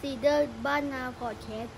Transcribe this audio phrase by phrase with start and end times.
[0.00, 1.76] ซีเดอร์บ้านนาพอดแคสต์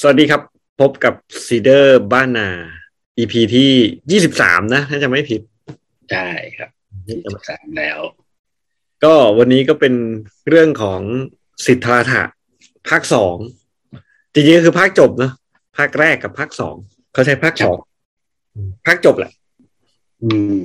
[0.00, 0.42] สวัสดีครับ
[0.80, 1.14] พบกับ
[1.46, 2.48] ซีเดอร์บ้านนา
[3.18, 3.72] EP ที่
[4.10, 5.40] ยี่สิบสามนะ ถ้าจะไม่ผิด
[6.10, 6.70] ใช่ครับ
[7.08, 7.98] ยี่สิบสามแล้ว
[9.04, 9.94] ก็วันนี้ก็เป็น
[10.48, 11.02] เรื่องของ
[11.66, 12.22] สิทธาถะ
[12.88, 13.36] ภาคสอง
[14.32, 15.32] จริงๆก็คือภาคจบเนอะ
[15.76, 16.76] ภาคแรกกับภาคสอง
[17.16, 17.78] เขาใช้ภาคสอง
[18.86, 19.32] ภาคจบแหละ
[20.22, 20.62] อืม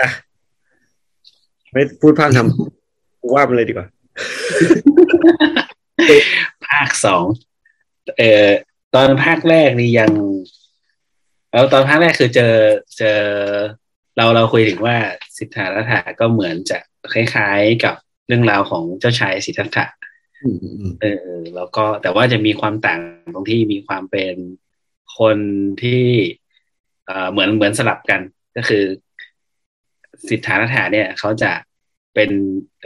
[0.00, 0.10] อะ
[1.72, 3.86] ไม่พูดพร่ำทำว่ามันเลยดีกว่า
[6.66, 7.24] ภาคสอง
[8.18, 8.48] เอ่อ
[8.94, 10.10] ตอนภาคแรกนี่ยัง
[11.52, 12.54] แล้วตอนภาคแรกคือเจอ
[12.98, 13.20] เจอ
[14.16, 14.96] เราเราคุยถึงว่า
[15.38, 16.78] สิทธารัฐาก็เหมือนจะ
[17.12, 17.94] คล้ายๆกับ
[18.26, 19.86] เรื่องราวของเจ้าชายสิทธัตถะ
[20.42, 21.24] อืมอืมอืมเออ
[21.56, 23.00] แล้วก็แต่ว่าจะมีความต่าง
[23.34, 24.34] ตรงที่มีความเป็น
[25.18, 25.38] คน
[25.82, 26.04] ที่
[27.06, 28.20] เอ่อเหมือนเหมือนสลับกัน
[28.56, 28.84] ก็คือ
[30.28, 31.52] สิทธารัฐาเนี่ยเขาจะ
[32.14, 32.30] เป็น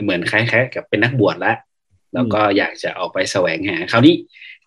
[0.03, 1.57] เหมือนคล้ายๆ กับเป็นนักบวชแล้ว
[2.13, 4.15] แล้วก็อยากจะออกไปแสวงหาคราวนี้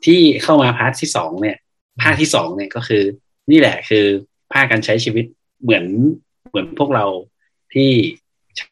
[0.05, 1.57] ที่เข้ามาพาร์ทที่สองเนี่ย
[2.03, 3.03] ภาคที่สองเนี่ยก็คือ
[3.51, 4.05] นี่แหละคือ
[4.53, 5.25] ภาคการใช้ชีวิต
[5.63, 5.85] เหมือน
[6.49, 7.05] เหมือนพวกเรา
[7.75, 7.91] ที่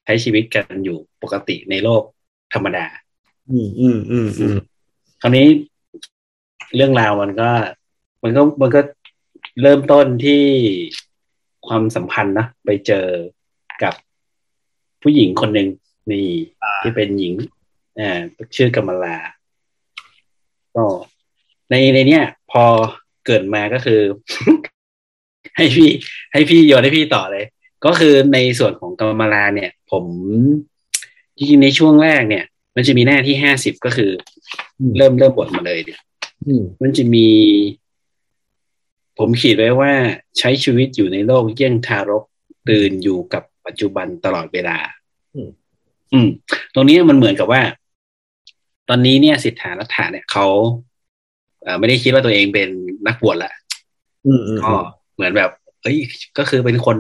[0.05, 2.02] ใช้ชีวิตกันอยู่ปกติในโลก
[2.55, 2.86] ธรรมดา
[3.50, 4.56] อืมอืมอืมอืม
[5.20, 5.46] คราวนี้
[6.77, 7.50] เรื่องราวมันก็
[8.25, 8.80] มันก็มันก็
[9.62, 10.42] เริ่มต้นที่
[11.67, 13.06] ความสัมพันธ์นะไปเจอ
[13.83, 13.94] กับ
[15.03, 15.69] ผู้หญิงคนหนึ่ง
[16.11, 16.28] นี่
[16.83, 17.33] ที่เป็นหญิง
[18.00, 18.20] อ่า
[18.56, 19.17] ชื่อกำมลา
[20.77, 20.86] ก็
[21.70, 22.64] ในในเนี้ยพอ
[23.27, 24.00] เกิดมาก็คือ
[25.56, 25.89] ให้พี่
[26.33, 27.45] ให้พี่โยนให้พี่ต่อเลย
[27.84, 30.05] ก็คือในส่วนของกำมลาเนี่ย ผม
[31.36, 34.11] จริงๆในช่วงแรกเนี่ย มันจะมีหน้าที่ห้าสิบก็คือ
[34.97, 36.00] เริ่มเริ่มบทมาเลยเนี่ย
[36.47, 37.28] อืมมันจะมี
[39.18, 39.92] ผมขีดไว้ว่า
[40.38, 42.24] ใช้ชีวิตอยู่ในโลกเยี่ยงทารก
[42.68, 44.78] ตื่นอยู่กับปัจจุบันตลอดเวลา
[46.12, 46.28] อืม
[46.74, 47.62] ตรงนี้มันเหมือนกับว่า
[48.89, 50.46] ตอนนี้เนี่ยสิทธารัฐาเนี่ยเขา
[51.62, 52.68] เอ่อไม่ได้คิดว่าตัวเองเป็น
[53.06, 53.52] นักบวชละ
[54.27, 54.72] อืมอืมก็
[55.14, 55.50] เหมือนแบบ
[55.83, 55.98] เอ้ย
[56.39, 56.98] ก็คือเป็นคน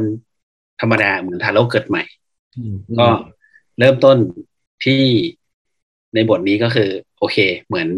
[0.80, 2.02] ธรรมดาเหมือนทารกเกิดใหม่
[2.56, 3.06] อืมก็
[3.78, 4.16] เริ่มต้น
[4.84, 5.02] ที่
[6.14, 7.88] ในบทนี้ก็คือ โอเค เหมือน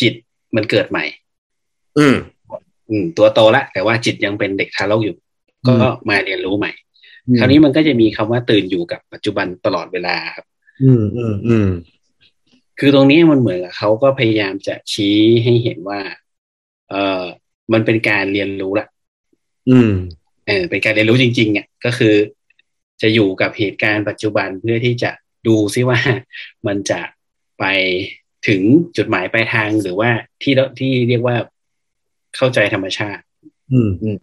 [0.00, 0.14] จิต
[0.56, 1.04] มันเกิดใหม่
[1.98, 2.14] อืม
[2.90, 5.16] อืมตัวโตแล้วแต่ว่าจิตยังเป็นเด็กทารกอยู่
[5.66, 6.72] อืมก็มาเรียนรู้ใหม่
[7.38, 10.46] คราวนี้มันก็จะมีคำว่าตื่นอยู่กับปัจจุบันตลอดเวลาครับ
[10.82, 11.68] อืมอืมอืม
[12.78, 16.00] คือตรงนี้มันเหมือนกับเขาก็พยายามจะชี้ให้เห็นว่า
[16.90, 17.24] เออ
[17.72, 18.86] มันเป็นการเรียนรู้ละ
[19.70, 19.92] อืม
[20.46, 22.14] เออ เป็นการเรียนรู้จริงๆอะก็คือ
[23.02, 25.10] จะอยู่กับเหตุการณ์ปัจจุบันเพื่อที่จะ
[25.46, 25.98] ดูซิว่า
[26.66, 27.00] มันจะ
[27.58, 27.64] ไป
[28.48, 28.62] ถึง
[28.96, 30.10] จุดหมายปลายทางหรือว่า
[30.42, 31.36] ที่เราที่เรียกว่า
[32.36, 33.22] เข้าใจธรรมชาติ
[33.72, 34.18] อืมอืม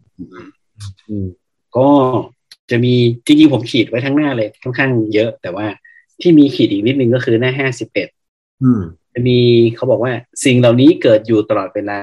[1.09, 1.27] อืม
[1.77, 1.89] ก็
[2.71, 2.93] จะมี
[3.25, 5.67] จริงๆผมขีดไว้ทั้งหน้าเลยค่อนข้างเยอะ แต่ว่า
[6.21, 8.07] ที่มีขีดอีกนิดนึงก็คือหน้าห้าสิบเอ็ด
[8.63, 8.81] อืม
[9.13, 9.39] จะมี
[9.75, 10.13] เขาบอกว่า
[10.45, 11.99] สิ่งเหล่านี้เกิดอยู่ตลอดเวลา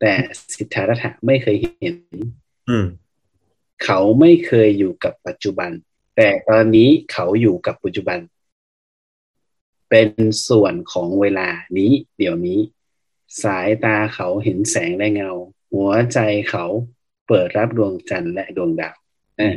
[0.00, 0.12] แต่
[0.54, 1.96] สิทธารัฐะไม่เคยเห็น
[2.68, 2.86] อืม
[3.84, 5.70] เขาไม่เคยอยู่กับปัจจุบัน
[6.16, 8.18] แต่ตอนนี้เขาอยู่กับปัจจุบัน
[9.90, 10.08] เป็น
[10.48, 11.48] ส่วนของเวลา
[11.78, 12.58] นี้ เดี๋ยวนี้
[13.44, 15.30] สายตาเขาเห็นแสงและเงา
[15.72, 16.18] หัวใจ
[16.50, 16.64] เขา
[17.28, 18.94] เปิดรับดวงจันทร์และดวงดาว
[19.38, 19.56] เออ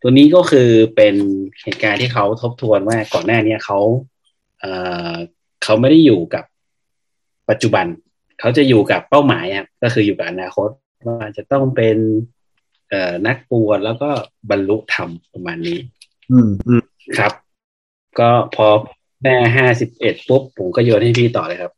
[0.00, 1.14] ตัวนี้ก็คือเป็น
[1.62, 3.78] เหตุการณ์ที่เขาทบทวนว่าก่อนหน้าเนี้เขา
[4.60, 4.72] เอ่
[5.12, 5.14] อ
[5.62, 6.44] เขาไม่ได้อยู่กับ
[7.50, 7.86] ปัจจุบัน
[8.40, 10.68] เขาจะอยู่กับเป้าหมายครับก็คืออยู่กับอนาคต
[11.06, 11.96] ว่าจะต้องเป็น
[12.90, 14.10] เอ่อนักบวชแล้วก็
[14.50, 15.78] บรรลุธรรมประมาณนี้
[16.30, 16.82] อืมอืม
[17.18, 17.32] ครับ
[18.18, 18.66] ก็พอ
[19.22, 21.72] แม่ห้าสิบเอ็ดปุ๊บผมก็โยนให้พี่ต่อเลยครับ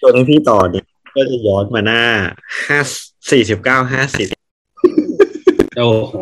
[0.00, 0.84] ส่วนในพี่ต่อเนี่ย
[1.14, 2.02] ก็จะย้อนมาหน้า
[2.66, 2.78] ห้า
[3.30, 4.28] สี่สิบเก้าห้าสิบ
[5.76, 6.14] โอ้โห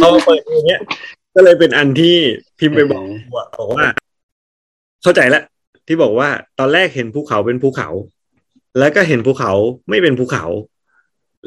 [0.00, 0.80] พอเปิดอย่างเงี้ย
[1.34, 2.16] ก็เลยเป็นอันที่
[2.58, 3.02] พิมพ์ไปบอก
[3.34, 3.86] ว่าบอกว่า
[5.02, 5.42] เข้าใจแล้ว
[5.86, 6.28] ที่บอกว่า
[6.58, 7.88] ตอนแรกเห็นภูเขาเป็นภูเขา
[8.78, 9.52] แล้วก็เห็นภูเขา
[9.88, 10.44] ไม่เป็นภูเขา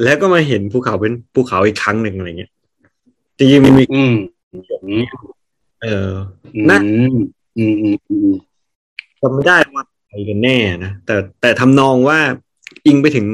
[0.04, 2.52] แล้วก็มาเห็นภูเขาเป็นภูเขาอีกครั้งหนึ่งอะไรเงี้ย
[3.38, 4.14] จริงๆมันมีอืม
[5.84, 6.12] เออ
[6.56, 6.80] อืมน่า
[7.58, 8.32] อืมอืมอืม
[9.22, 12.20] จำไม่ได้ว่าใครกันแน่นะแต่แต่ทำนองว่า
[12.86, 13.28] อิงไปถึง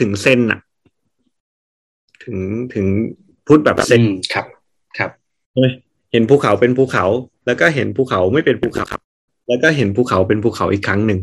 [0.00, 0.60] ถึงเซนอะ
[2.24, 2.38] ถึง
[2.74, 2.86] ถึง
[3.46, 4.46] พูดแบบเซนอืมครับ
[4.98, 5.10] ครับ
[5.50, 5.68] ใช่ไหม
[6.12, 7.04] เห็นภูเขาเป็นภูเขา
[7.46, 8.86] แล้วก็เห็นภูเขาไม่เป็นภูเขา
[9.48, 11.20] แล้วก็เห็นภูเขาเป็นภูเขาอีกครั้งหนึ่ง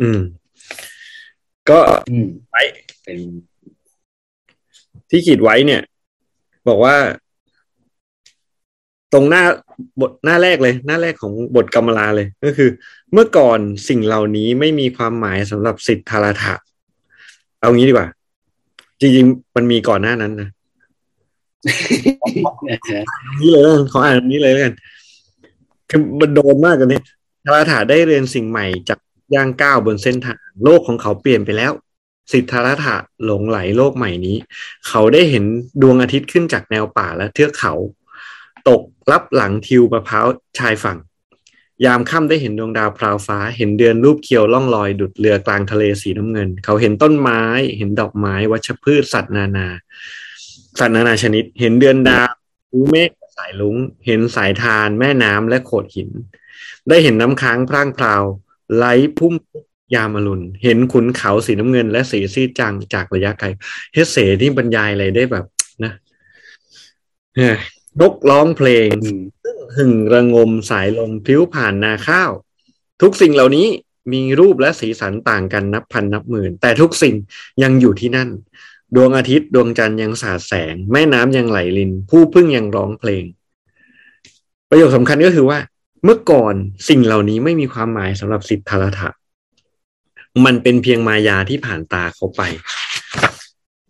[0.00, 0.20] อืม
[1.70, 1.78] ก็
[2.10, 2.62] อืมไว้
[3.04, 3.18] เป็น
[5.10, 5.82] ที่ขีดไว้เนี่ย
[6.68, 6.96] บอกว่า
[9.12, 9.42] ตรงหน้า
[10.00, 12.70] บทหน้าแรกเลย หน้าแรกของบทกรรมลาเลย ก็คือ
[13.12, 13.58] เมื่อก่อน
[13.88, 16.54] สิ่งเหล่านี้ไม่มีความหมายสำหรับสิทธาราถะ
[17.60, 18.08] เอางี้ดีกว่า
[19.00, 20.48] จริงๆ มันมีก่อนหน้านั้นนะ
[23.40, 23.62] นี้เลย
[23.92, 24.74] ขออ่านนี้เลยแล้วกัน
[25.90, 27.00] คือมันโดนมากกันนี้
[27.44, 28.98] ทาราถาได้เรียนสิ่งใหม่จาก
[29.34, 31.72] ย่างก้าวบนเส้นทาง โลกของเขาเปลี่ยนไปแล้ว
[32.32, 34.36] สิทธาราถะหลงไหลโลกใหม่นี้
[34.88, 35.44] เขาได้เห็น
[35.82, 37.74] ดวงอาทิตย์ขึ้นจากแนวป่าและเทือกเขา
[38.68, 40.26] ตกรับหลังทิวมะพร้าว
[40.58, 40.98] ชายฝั่ง
[41.84, 47.42] ยามค่ำได้เห็นดวงดาวพราวฟ้า เห็นเดือนรูปเคียวล่องลอยดุดเรือกลางทะเลสีน้ำเงิน เขาเห็นต้นไม้
[47.78, 49.68] เห็นดอกไม้วัชพืชสัตว์นานา
[50.78, 52.30] สัตว์นานาชนิด เห็นเดือนดาว
[52.72, 53.76] รู้เมฆสายลุง
[54.06, 56.08] เห็นสายทานแม่น้ำและโขดหิน
[56.88, 58.22] ได้เห็นน้ำค้างพร่างพราว
[58.74, 58.84] ไหล
[59.18, 59.34] พุ่ม
[59.94, 63.46] ยามอรุณเห็นขุนเขาสีน้ำเงิน และสีซีจังจากระยะไกล
[63.92, 65.44] เฮเสที่บรรยายอะไรได้แบบ
[65.84, 65.92] นะ
[67.98, 68.88] นกร้องเพลง
[69.76, 72.30] หึ่งระงมสายลมพิ้วผ่านนาข้าว
[73.02, 73.66] ทุกสิ่งเหล่านี้
[74.12, 77.14] มีรูปและสีสันต่างกันนับพันนับหมื่น แต่ทุกสิ่ง
[77.62, 78.28] ยังอยู่ที่นั่น
[78.94, 83.24] ดวงอาทิตย์ดวงจันทร์ยังสาดแสง แม่น้ำยังไหลลิน ผู้พึ่งยังร้องเพลง
[84.70, 85.58] ประโยคสำคัญก็คือว่า
[86.04, 86.54] เมื่อก่อน
[86.88, 89.08] สิ่งเหล่านี้ไม่มีความหมายสำหรับสิทธาราถะ
[90.44, 92.42] มันเป็นเพียงมายาที่ผ่านตาเขาไป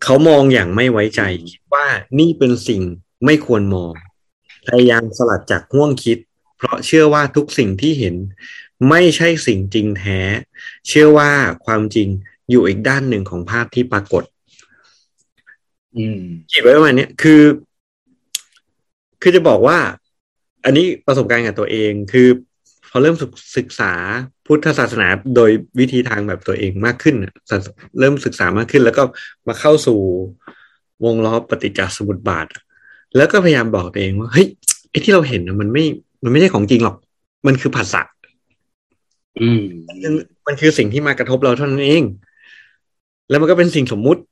[0.05, 1.21] เขามองอย่างไม่ไว้ใจ
[1.51, 1.87] คิดว่า
[2.19, 2.83] นี่เป็นสิ่ง
[3.25, 3.93] ไม่ควรมอง
[4.69, 6.19] พยายามสลัดจากห่วงคิด
[6.59, 8.15] เพราะเชื่อว่าทุกสิ่งที่เห็น
[8.89, 10.21] ไม่ใช่สิ่งจริงแท้
[10.89, 11.31] เชื่อว่า
[11.67, 12.09] ความจริง
[12.51, 14.25] อยู่อีกด้านหนึ่งของภาพที่ปรากฏ
[15.97, 16.21] อืม
[16.53, 17.43] คิดไว้ประมาณนี้คือ
[19.23, 19.79] คือจะบอกว่า
[20.65, 22.29] อันนี้ประสบการณ์กับตัวเองคือ
[22.91, 23.17] พอเริ่ม
[23.57, 23.93] ศึกษา
[24.47, 27.17] พุทธศาสนาโดยวิธีทางแบบตัวเองมากขึ้น
[27.99, 29.03] เริ่มศึกษามากขึ้น แล้วก็
[29.49, 29.99] มาเข้าสู่
[31.05, 32.47] วงล้อปฏิจจสมุปบาท
[33.17, 34.47] แล้วก็พยายามบอกตัวเองว่าเฮ้ย
[34.91, 35.85] ไอ้ที่เราเห็นมันไม่
[36.25, 36.97] มันไม่ใช่ของจริงหรอก
[37.47, 38.03] มันคือภาษา
[39.41, 39.63] อืม
[40.47, 42.05] มันคือสิ่งที่มากระทบเราเท่านั้นเอง
[43.31, 44.23] แล้วมันก็เป็นสิ่งสมมุติ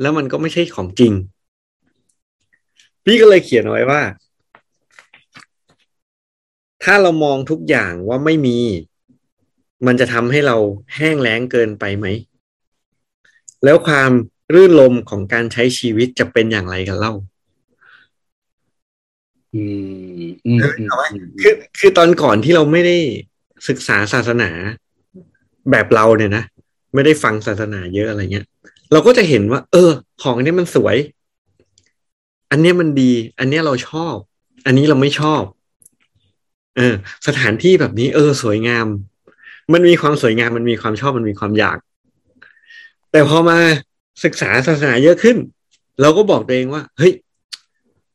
[0.00, 1.12] แล้วมันก็ไม่ใช่ของจริง
[3.04, 4.02] พี่ก็เลยเขียนเอาไว้ว่า
[6.84, 8.58] ถ้าเรามองทุกอย่างว่าไม่มี
[9.86, 10.56] มันจะทำให้เรา
[10.96, 12.06] แห้งแล้งเกินไปไหม
[13.64, 14.10] แล้วความ
[14.54, 17.12] รื่นลมของการใช้ชีวิตจะเป็นอย่างไรกันเล่า
[19.54, 19.62] อื
[20.20, 20.58] ม
[21.42, 22.96] คือคือตอนก่อนที่เราไม่ได้
[23.68, 24.50] ศึกษาศาสนา
[25.70, 26.44] แบบเราเนี่ยนะ
[26.94, 28.46] ไม่ได้ฟังศาสนาเยอะอะไรเงี้ย
[28.92, 29.90] เราก็จะเห็นว่า เออ
[30.22, 30.96] ของอันนี้มันสวย
[32.50, 34.14] อันนี้มันดี อันนี้เราชอบ
[34.66, 35.42] อันนี้เราไม่ชอบ
[36.76, 36.94] เออ
[37.26, 38.86] สถานที่แบบนี้ เออ สวยงาม
[39.72, 41.78] มันมีความสวยงามมันมีความชอบมันมีความอยาก
[43.10, 43.58] แต่พอมา
[44.24, 45.36] ศึกษาศาสนาเยอะขึ้น
[46.00, 47.12] เราก็บอกตัวเองว่า เฮ้ย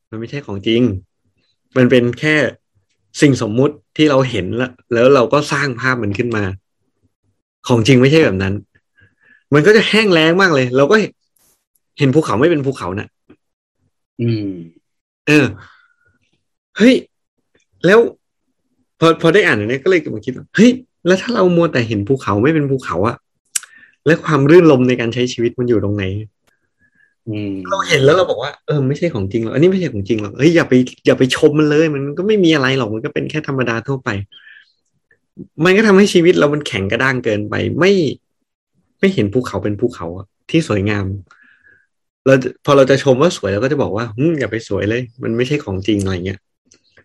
[0.09, 0.81] มันไม่ใช่ของจริง
[1.77, 2.35] มันเป็นแค่
[3.21, 6.43] สิ่งสมมุติที่เราเห็นแล้วแล้วเราก็สร้างภาพมันขึ้นมา
[7.67, 8.53] ของจริงไม่ใช่แบบนั้น
[9.53, 10.95] มันก็จะแห้งแล้งมากเลย เราก็
[11.99, 13.07] เห็นภูเขาไม่เป็นภูเขานะ่ะ
[14.21, 14.49] อืม
[15.27, 15.45] เออ
[16.77, 16.95] เฮ้ย
[17.85, 17.99] แล้ว
[18.99, 20.69] พอพอได้อ่านอันนี้ก็เลยมาคิดว่าเฮ้ย
[21.07, 23.15] แล้วถ้าเรามัวแต่เห็นภูเขาไม่เป็นภูเขาอะ
[24.05, 26.03] และความรื่นลมในการใช้ชีวิตมันอยู่ตรงไหน
[27.69, 30.73] เราเห็นแล้วเราบอกว่าเออไม่ใช่ของจริงหรอกอันนี้ไม่ใช่ของจริงหรอกเฮ้ยอย่าไป
[31.05, 34.09] อย่าไปชมมันเลย มันก็ไม่มีอะไรหรอกมันก็เป็นแค่ธรรมดาทั่วไป
[35.65, 37.91] มันก็ทำให้ชีวิตเรามันแข็งกระด้างเกินไป ไม่
[38.99, 40.07] ไม่เห็นภูเขาเป็นภูเขา
[40.49, 41.05] ที่สวยงาม
[42.25, 42.33] เรา
[42.65, 46.39] พอเราจะชมว่าสวยเราก็จะบอกว่าอืมอย่าไปสวยเลย มันไม่ใช่ของจริงอะไรเงี้ย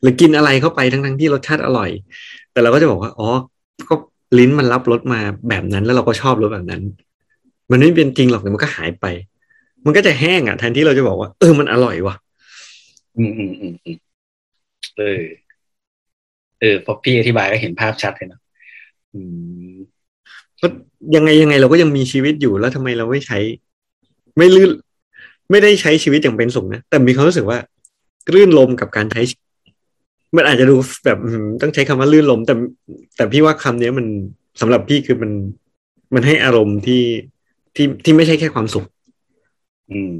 [0.01, 1.91] หรือกินอะไรเข้าไปทั้งทั้งที่รสชาติอร่อย
[2.53, 3.31] แต่เราก็จะบอกว่าอ๋อ
[3.89, 3.95] ก็
[4.39, 6.83] ลิ้นมันรับรสมาแบบนั้นแล้วเราก็ชอบรสแบบนั้น
[7.71, 9.07] มันไม่เป็นจริงหรอกมันก็หายไป
[9.85, 12.15] มันก็จะแห้งอะแทนที่เราจะบอกว่าเออมันอร่อยว่ะ
[13.19, 13.97] อืมอืมอืมอืม
[14.97, 15.23] เออ
[16.61, 18.41] เออพอพี่อธิบายก็เห็นภาพชัดเลยนะ
[19.15, 19.21] อื
[19.75, 19.77] ม
[20.61, 20.67] ก็
[21.17, 23.39] ยังไงยังไงเราก็ยังมีชีวิตอยู่แล้วทำไมเราไม่ใช้
[24.39, 24.71] ไม่ลื่น
[25.51, 27.59] ไม่ได้ใช้ชีวิตอย่างเป็นสุขนะแต่มีความรู้สึกว่า
[28.35, 29.21] รื่นลมกับการใช้
[30.37, 31.19] มันอาจจะดูแบบ
[31.63, 32.55] ต้องใช้คำว่าลื่นลม แต่
[33.17, 34.07] แต่พี่ว่าคำนี้มัน
[34.61, 35.31] สำหรับพี่คือมัน
[36.15, 37.03] มันให้อารมณ์ที่
[37.77, 38.87] ที่ที่ไม่ใช่แค่ความสุข
[39.93, 40.13] อืม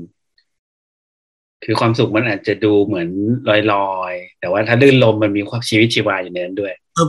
[1.65, 3.09] คือความสุขมันอาจจะดูเหมือน
[3.49, 7.05] ลอยลอยแต่ว่าถ้าลื่นลมมันมีความชีวิตชีวาอยู่ในนั้นด้วยเออ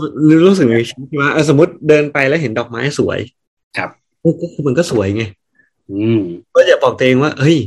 [0.47, 3.19] รู้สึกมีชีวิตชีวาสมมติเดินไปแล้วเห็นดอกไม้สวย
[3.77, 3.89] ครับ
[4.41, 5.23] ก็คือมันก็สวยไง
[5.91, 6.21] อืม
[6.55, 7.57] ก็อย่าบอกตัวเองว่าเฮ้ย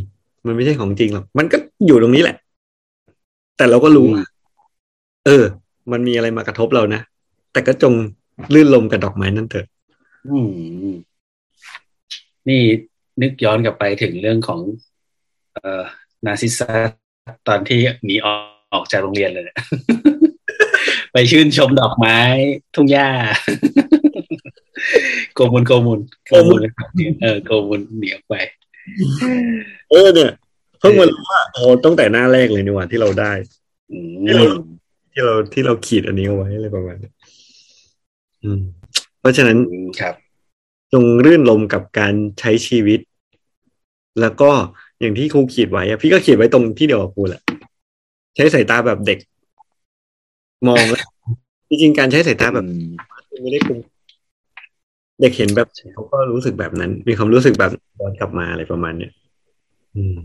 [0.47, 2.37] มันไม่ใช่ของจริงหรอกมันก็อยู่ตรงนี้แหละ
[3.57, 4.07] แต่เราก็รู้
[5.26, 5.45] เออ
[5.92, 7.00] มันมีอะไรมากระทบเรานะ
[7.52, 7.92] แต่ก็จง
[8.54, 9.66] ลื่นลมกับดอกไม้นั่นเถอะ
[10.30, 10.95] อืม
[12.49, 12.62] นี่
[13.22, 14.60] นึกย้อนกลับไปถึงเรื่องของ
[15.52, 15.82] เอ่อ
[16.26, 16.70] นาซิสซา
[17.48, 18.26] ตอนที่หนีอ
[18.78, 19.44] อกจากโรงเรียนเลย
[21.30, 22.18] ชื่นชมดอกไม้
[22.75, 23.08] ทุ่งหญ้า
[25.34, 26.60] โกมุนโกมุนโกมุน
[27.22, 28.34] เออโกมุนเหนียวไป
[29.90, 30.30] เออเนี่ย
[30.78, 33.32] เพิ่งมารู้ว่าโอ้ตั้งแต่หน้าแรกเลยนี่หว่าที่เราได้
[33.90, 34.10] อืม
[35.12, 37.10] ที่เราที่เราขีดอันนี้เอาไว้อะไรประมาณนี้
[38.44, 38.60] อืม
[39.20, 39.58] เพราะฉะนั้น
[40.00, 40.14] ครับ
[40.92, 43.00] จงรื่นลมกับการใช้ชีวิต
[44.20, 44.50] แล้วก็
[45.00, 47.42] อย่างที่ครูขีดไว้พี่ก็ขีดไว้ตรงที่เดียวกับครูแหละ
[48.37, 49.18] ใช้สายตาแบบเด็ก
[50.66, 51.06] มองแล้ว
[51.68, 52.66] จริงๆการใช้สายตาแบบ
[53.42, 53.78] ไม่ได้คุม
[55.20, 59.12] เด็กเห็นแบบเขาก็รู้สึกแบบนั้น มีความรู้สึกแบบย้อนกลับมาอะไรประมาณเนี้ย
[59.96, 60.16] อืม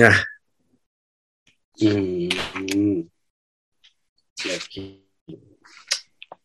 [0.00, 0.12] อะ
[1.80, 2.60] อืมอื
[2.90, 2.92] ม
[4.50, 4.74] โอเค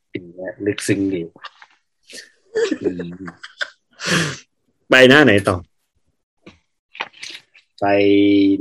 [0.09, 1.21] เป็นและลึกซึ้งดี
[4.89, 5.57] ไปหน้าไหนต่อ
[7.79, 7.85] ไป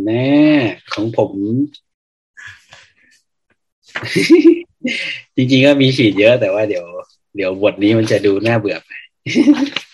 [0.04, 0.36] แน่
[0.92, 1.32] ของผม
[5.36, 6.84] จริงๆก็มีฉีดเยอะแต่ว่าเดี๋ยว
[7.36, 8.90] เดี๋ยวบทนี้มันจะดูน่าเบื่อไป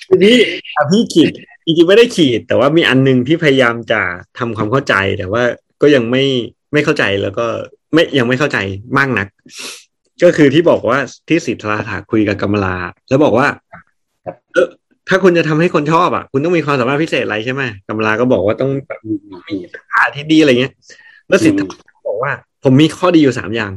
[0.08, 0.36] ทีนี้
[0.74, 1.32] อะพี่ขีด
[1.64, 4.00] จริงๆไม่ได้ขีด แต่ว่ามีอันหนึงที่พยายามจะ
[4.38, 5.42] ทำความเข้าใจ แต่ว่า
[5.82, 6.24] ก็ยังไม่
[6.72, 7.46] ไม่เข้าใจแล้วก็
[7.94, 8.58] ไม่ยังไม่เข้าใจ
[8.98, 9.26] มากนัก
[10.22, 12.76] ก็คือที่บอกว่าที่สิทธาถาคุยกับกำมลา
[13.08, 13.91] แล้วบอกว่าครับเออ
[15.08, 19.00] ถ้าคุณจะทำให้คนชอบอะ คุณต้องมีความสามารถพิเศษอะไรใช่ไหมกำมลาก็บอกว่าต้องแบบ
[19.48, 19.54] มี
[19.92, 20.72] ท่าที่ดีอะไรเงี้ย
[21.28, 21.66] แล้วสิทธา
[22.08, 22.32] บอกว่า
[22.64, 23.72] ผมมีข้อดีอยู่สามอย่าง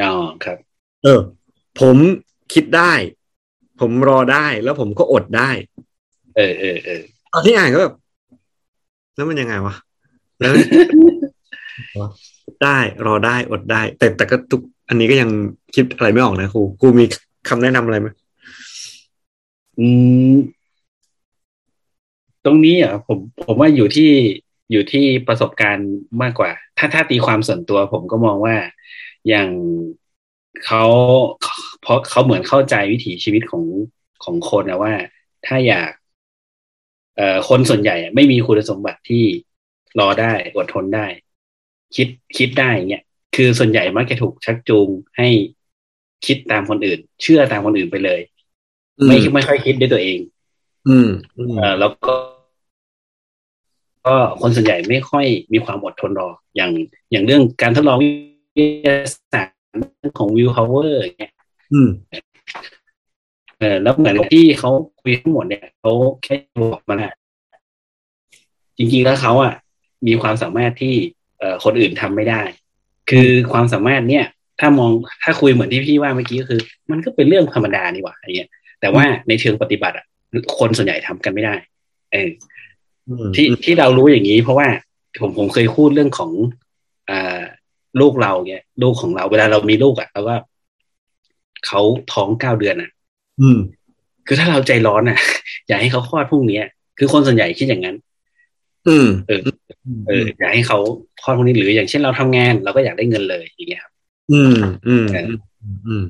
[0.00, 0.12] อ๋อ
[0.44, 0.56] ครับ
[1.02, 1.20] เออ
[1.80, 1.96] ผม
[2.54, 2.92] คิดได้
[3.80, 5.50] ผมรอได้แล้วผมก็อดได้
[6.36, 7.00] เออเออเออ
[7.32, 7.94] ตอนที่อ่านก็แบบ
[9.16, 9.74] แล้วมันยังไงวะ
[10.40, 10.52] แล้ว
[12.64, 15.30] ได้รอได้อดได้ แต่แต่ก็ทุกอันนี้ก็ยัง
[15.74, 17.04] คิดอะไรไม่ออกนะครูครูมี
[17.48, 18.08] คำแนะนำอะไรไหม
[19.78, 19.88] อื
[20.32, 20.34] ม
[22.44, 24.10] ตรงนี้อะผมผมว่าอยู่ที่
[24.70, 25.90] อยู่ที่ประสบการณ์
[26.22, 28.56] มากกว่า ถ้าถ้าตีความส่วนตัว ผมก็มองว่า
[29.28, 29.48] อย่าง
[30.66, 30.84] เขา
[31.82, 33.64] เพราะเขาเหมือนเข้าใจวิถีชีวิตของ
[34.24, 34.94] ของคนนะว่า
[35.46, 35.92] ถ้าอยาก
[37.16, 39.24] เอ่อคนส่วนใหญ่ไม่มีคุณสมบัติที่
[40.00, 41.06] รอได้อดทนได้
[41.96, 43.04] คิดคิดได้เงี้ย
[43.36, 45.28] คือส่วนใหญ่มักจะถูกชักจูงให้
[46.26, 48.20] คิดตามคนอื่น เชื่อตามคนอื่นไปเลย
[49.06, 50.18] ไม่ไม่ค่อยคิดด้วยตัวเอง
[50.88, 51.08] อืม
[51.38, 52.14] อืมเออแล้วก็
[54.06, 56.70] ก็คนส่วนใหญ่ไม่ค่อยมีความอดทนรอ อย่าง
[57.10, 58.08] อย่างเรื่องการทดลองวิ
[58.56, 58.96] ทยา
[59.32, 61.32] ศาสตร์เรื่องของวิวพาวเวอร์อย่างเงี้ย
[61.72, 61.88] อืม
[63.58, 64.70] เออแล้วเหมือนที่เขา
[65.00, 65.92] คุยทั้งหมดเนี่ยเขา
[66.24, 66.34] แค่
[66.72, 67.10] บอกมาว่า
[68.78, 69.54] จริงๆแล้วเขาอะ
[70.06, 70.94] มีความสามารถที่
[71.38, 72.42] เอ่อคนอื่นทำไม่ได้
[73.10, 74.26] คือความสามารถเนี่ย
[74.60, 74.90] ถ้ามอง
[75.22, 76.60] ถ้าคุยเหมือนที่พี่ว่าเมื่อกี้ก็คือ
[76.90, 78.50] มันก็เป็นเรื่องธรรมดานี่หว่าอย่างเงี้ย
[78.84, 80.06] แต่ว่าในเชิงปฏิบัติอะ
[80.58, 81.54] คนส่วนใหญ่ทำกันไม่ได้
[82.12, 82.30] เออ
[83.08, 84.66] อืมที่ที่เรารู้อย่างนี้ เพราะว่า
[85.20, 86.30] ผมผมเคยพูดเรื่องของ
[87.10, 87.40] อ่า
[88.00, 90.34] ลูกเราเนี่ยลูกของเรา เวลาเรามีลูกอะแล้วก็
[91.66, 91.80] เขา
[92.12, 92.90] ท้องเก้าเดือนอะ
[93.40, 93.58] อืม
[94.26, 95.18] คือถ้าเราใจร้อนอะ
[95.68, 96.60] อยากให้เขาคลอดพรุ่งนี้
[96.98, 97.96] คือคนส่วนใหญ่คิดอย่างนั้น
[98.88, 99.40] อืม เออ
[100.08, 100.78] เอออยากให้เขา
[101.22, 103.92] คลอดพรุ่งนี้หรืออย่างเช่นเราทำงาน เราก็อยากได้เงินเลยอย่างเงี้ยครับ
[104.32, 104.54] อืม
[104.88, 105.26] อืมเออ
[105.88, 106.04] อืม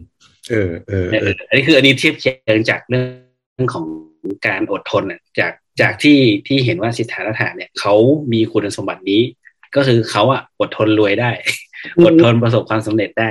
[0.51, 3.87] เออเออเอเออออันนี้คืออันนี้เทียบเคียงจากเรื่องของ
[4.47, 7.95] การอดทนอะจากจากที่ที่เห็นว่าสิทธารัฐาเนี่ยเขา
[8.33, 9.23] มีคุณสมบัตินี้
[9.77, 11.31] ก็คือเขาอะอดทนรวยได้
[12.07, 13.31] อดทนประสบความสำเร็จได้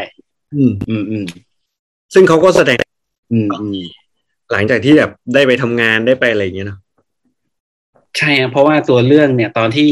[0.56, 1.26] อืมอืมอืม
[2.14, 2.80] ซึ่งเขาก็แสดง
[3.32, 3.80] อืมอืม
[4.52, 6.80] หลังจากที่แบบได้ไปทำงานได้ไปอะไรอย่างเงี้ยเนอะ
[8.18, 9.92] ใช่ครับเพราะว่าตัวเรื่องเนี่ยตอนที่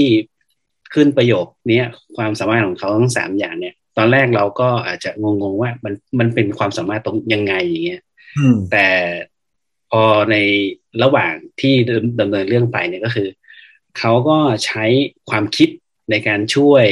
[0.94, 1.86] ขึ้นประโยคเนี้ย
[2.18, 8.02] ความสามารถของเขาทั้งสามอย่างเนี่ย ตอนแรกเราก็อาจจะงงๆว่ามันมันเป็นความสามารถตรงยังไงอย่างเงี้ย
[8.38, 8.88] อืมแต่
[9.92, 10.36] พอใน
[11.04, 11.74] ระหว่างที่
[12.20, 13.30] ดำเนินเรื่องไปเนี่ยก็คือ
[14.00, 14.84] เขาก็ใช้
[15.30, 15.70] ความคิด
[16.10, 16.86] ในการช่วย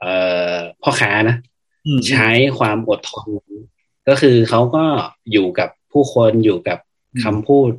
[0.00, 0.14] เอ่
[0.54, 1.36] อพ่อค้านะ
[1.86, 3.28] อืมใช้ความอดทน
[4.08, 4.84] ก็คือเขาก็
[5.32, 6.78] อยู่กับผู้คนอยู่กับ
[7.24, 7.72] คำพูด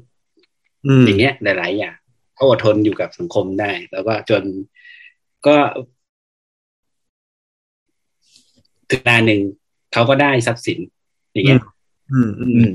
[0.88, 1.98] อืมอย่างเงี้ยหลาย ๆ อย่าง
[2.36, 4.44] เขาอดทนอยู่กับสังคมได้ แล้วก็จน
[5.48, 5.56] ก็
[8.90, 9.42] ถึงเวลาหนึ่ง
[9.94, 10.80] เขาก็ได้ทรัพย์สิน
[11.34, 11.62] อย่างเงี้ย
[12.14, 12.74] อืมอืมอืม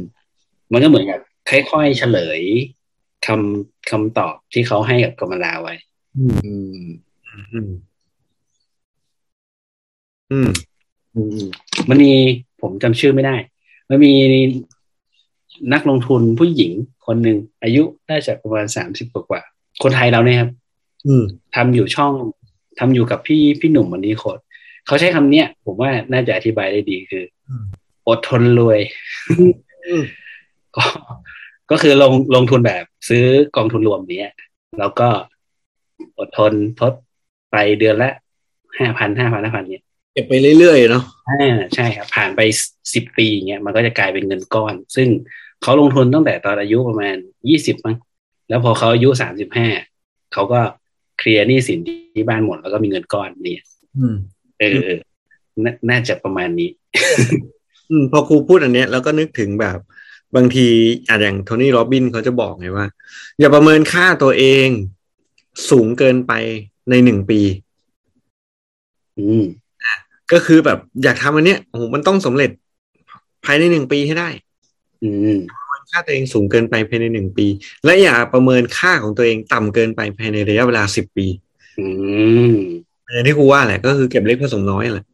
[0.72, 2.40] มันก็เหมือนกับค่อยๆเฉลย
[3.26, 5.74] คำคำตอบที่เขาให้กับกรรมลาไว้
[6.16, 6.86] อืมอืม
[7.52, 7.68] อืม
[10.30, 10.48] อืม
[11.14, 11.48] อืม
[11.88, 12.12] มันมี
[12.60, 13.36] ผมจำชื่อไม่ได้
[13.88, 14.12] มันมี
[15.72, 16.72] นักลงทุนผู้หญิง
[17.06, 20.50] คนหนึ่ง อายุน่าจะประมาณสามสิบกว่าๆคนไทยเราเนี่ยครับ
[21.06, 22.12] อืมทำอยู่ช่อง
[22.78, 24.40] ทำอยู่กับพี่พี่หนุ่มวันนี้โคตร
[24.86, 27.24] เขาใช้คำเนี้ยผมว่าน่าจะอธิบายได้ดีคือ
[28.08, 28.78] อดทนรวย
[29.88, 30.04] อืม
[30.76, 30.84] ก็
[31.70, 33.24] ก็คือลงลงทุนแบบซื้อ
[33.56, 34.32] กองทุนรวมเนี้ย
[34.78, 35.08] แล้วก็
[36.18, 36.92] อดทนทด
[37.52, 38.10] ไปเดือนละ
[38.78, 42.40] ห้าพันห้าพันห้าพันเนี่ยเก็บไปเรื่อยๆเนาะอ่าใช่ครับ ผ่านไป
[42.94, 45.08] สิบปีเงี้ยมันก็จะกลายเป็นเงินก้อน ซึ่ง
[45.62, 47.16] เขาลงทุนตั้งแต่ตอนอายุประมาณ
[47.48, 47.96] ยี่สิบมั้ง
[48.48, 49.68] แล้วพอเขาอายุสามสิบห้า
[50.32, 50.60] เขาก็
[51.18, 51.78] เคลียร์หนี้สิน
[52.14, 53.62] ที่บ้านหมดแล้วก็มีเงินก้อนเนี่ย
[53.98, 54.16] อืม
[54.58, 54.98] เออเออ
[55.64, 56.70] นาน่าจะประมาณนี้
[57.90, 59.78] อืมพอครูพูดอันเนี้ยแล้วก็นึกถึงแบบ
[60.36, 60.66] บางที
[61.08, 62.86] อาจอย่างโทนี่โรบินเขาจะบอกไงว่า
[63.40, 64.68] อย่าประเมินค่าตัวเอง
[65.70, 66.32] สูงเกินไป
[66.90, 67.40] ในหนึ่งปี
[69.18, 69.44] อืม
[70.32, 72.50] ก็คือแบบอยากทำอันเนี้ยโอ้โหมันต้องสำเร็จ
[73.44, 74.28] ภายในหนึ่งปีให้ได้
[75.02, 75.38] อืม
[75.90, 77.46] ค่าตัวเองสูงเกินไปภายในหนึ่งปี
[77.84, 81.26] และอย่าประเมินค่าของตัวเองต่ำเกินไปภายในระยะเวลาสิบปี
[81.78, 81.86] อื
[82.52, 82.54] ม
[83.12, 85.04] อย่างที่ครูว่าแหละก็คือเก็บเล็กผสมน้อยแหละ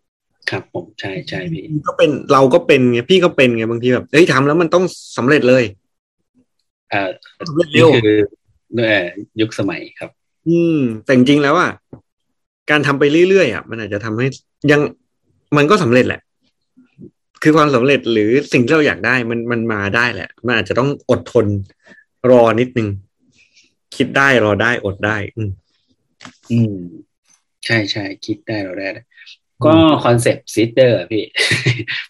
[0.51, 4.85] ครับผมใช่ใช่พี่ก็เป็นเราก็เป็นไงพี่ก็เป็นไงบางทีแบบเฮ้ยทำแล้วมันต้อง
[5.17, 5.65] สำเร็จเลย
[6.91, 7.09] เอ่อ
[7.49, 8.19] สำเร็จนี่เร็วคือ
[8.77, 9.05] เอ่อ
[9.41, 10.11] ยุคสมัยครับ
[10.49, 11.71] อืม แต่จริงๆแล้วอะ
[12.71, 14.27] การทำไปเรื่อยๆอะมันอาจจะทำให้
[14.71, 14.81] ยัง
[15.57, 16.21] มันก็สำเร็จแหละ
[17.43, 21.47] คือความสำเร็จหรือสิ่งที่เราอยากได้มันมันมาได้แหละ มันอาจจะต้องอดทน
[22.31, 22.89] รอนิดนึง
[23.97, 25.51] คิดได้รอได้อดได้ อืม
[26.51, 26.77] อืม
[27.67, 28.89] ใช่ใช่คิดได้เราได้
[29.67, 29.75] ก็
[30.05, 31.25] คอนเซปต์ซิสเตอร์พี่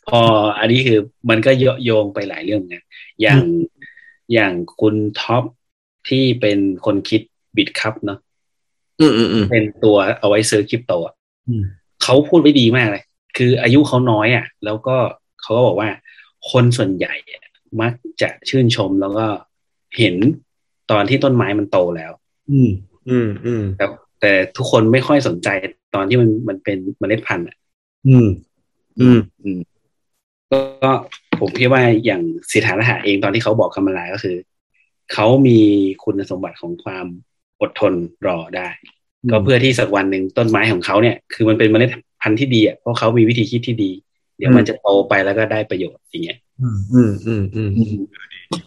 [0.09, 0.21] พอ
[0.59, 0.99] อันนี้คือ
[1.31, 2.85] มันก็โยโยงไปหลายเรื่องนะ
[3.23, 3.43] อย่าง
[4.33, 5.45] อย่างคุณท็อป
[6.09, 7.23] ที่เป็นคนคิด
[7.57, 8.19] Bitkub เนาะ
[9.01, 11.15] อืมอืมอืมเป็นตัวเอาไว้ซื้อคริปโตอะ
[11.49, 11.63] อืม
[12.03, 13.05] เขาพูดไว้ดีมากเลย
[13.37, 14.97] คืออายุเขาน้อยอะ แล้วก็
[15.43, 15.91] เขาก็บอกว่า
[16.51, 17.43] คนส่วนใหญ่อะ
[17.81, 17.93] มัก
[18.23, 19.27] จะชื่นชมแล้วก็
[19.99, 20.15] เห็น
[20.91, 22.13] ตอนที่ต้นไม้มันโตแล้ว
[22.51, 22.71] อืม
[23.09, 23.87] อืมอืมแต่
[24.21, 25.49] แต่ทุกคนไม่ค่อยสนใจ
[25.95, 27.57] ตอนที่มันมันเป็นเมล็ดพันธุ์อะ
[28.09, 28.29] อืม
[29.01, 29.09] อื
[29.57, 29.61] ม
[30.51, 30.93] ก็ก็
[31.41, 32.23] ผมคิดว่าอย่าง
[32.53, 34.37] สิทธาทหะเองตอนที่เขาบอกคำบรรยายก็คือ
[35.13, 35.59] เขามี
[36.05, 37.07] คุณสมบัติของความ
[37.61, 37.93] อดทน
[38.27, 38.69] รอได้
[39.31, 41.91] ก็เพื่อที่สักวันหนึ่งต้นไม้ของเขาเนี่ย คือมันเป็นเมล็ด
[42.23, 43.91] พันธุ์ที่ดีอะเพราะเขามีวิธีคิดที่ดี
[44.37, 47.71] เดี๋ยวมันจะโตไปแล้วก็ได้ประโยชน์อย่างเงี้ย อืม อืม อืม อืม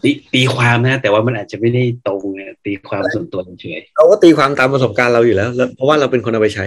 [0.03, 6.65] ตีตีความนะ แต่ว่ามันอาจจะไม่ได้ตรงนะตีความส่วนตัวเฉยเราก็ตีความตามประสบการณ์เราอยู่แล้วแล้วเพราะว่าเราเป็นคนเอาไปใช้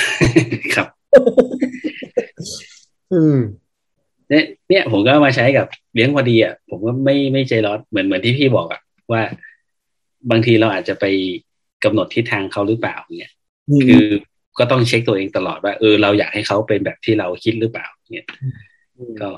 [0.00, 0.86] ๆครับ
[3.12, 3.38] อืม
[4.28, 8.80] เนี่ยเนี่ยผมก็เอามาใช้กับเลี้ยงพอดีอะผมก็ไม่ไม่ใจร้อนเหมือนเหมือนที่พี่บอกอะ
[9.12, 9.22] ว่า
[10.30, 11.04] บางทีเราอาจจะไป
[11.84, 13.32] กำหนดทิศทางเขาหรือเปล่าเนี่ย
[13.86, 14.04] คือ
[14.58, 18.26] ก็ต้องเช็คตัวเองตลอดว่าเออเราอยากให้เขาเป็นแบบที่เราคิดหรือเปล่าเนี่ย
[19.20, 19.28] ก็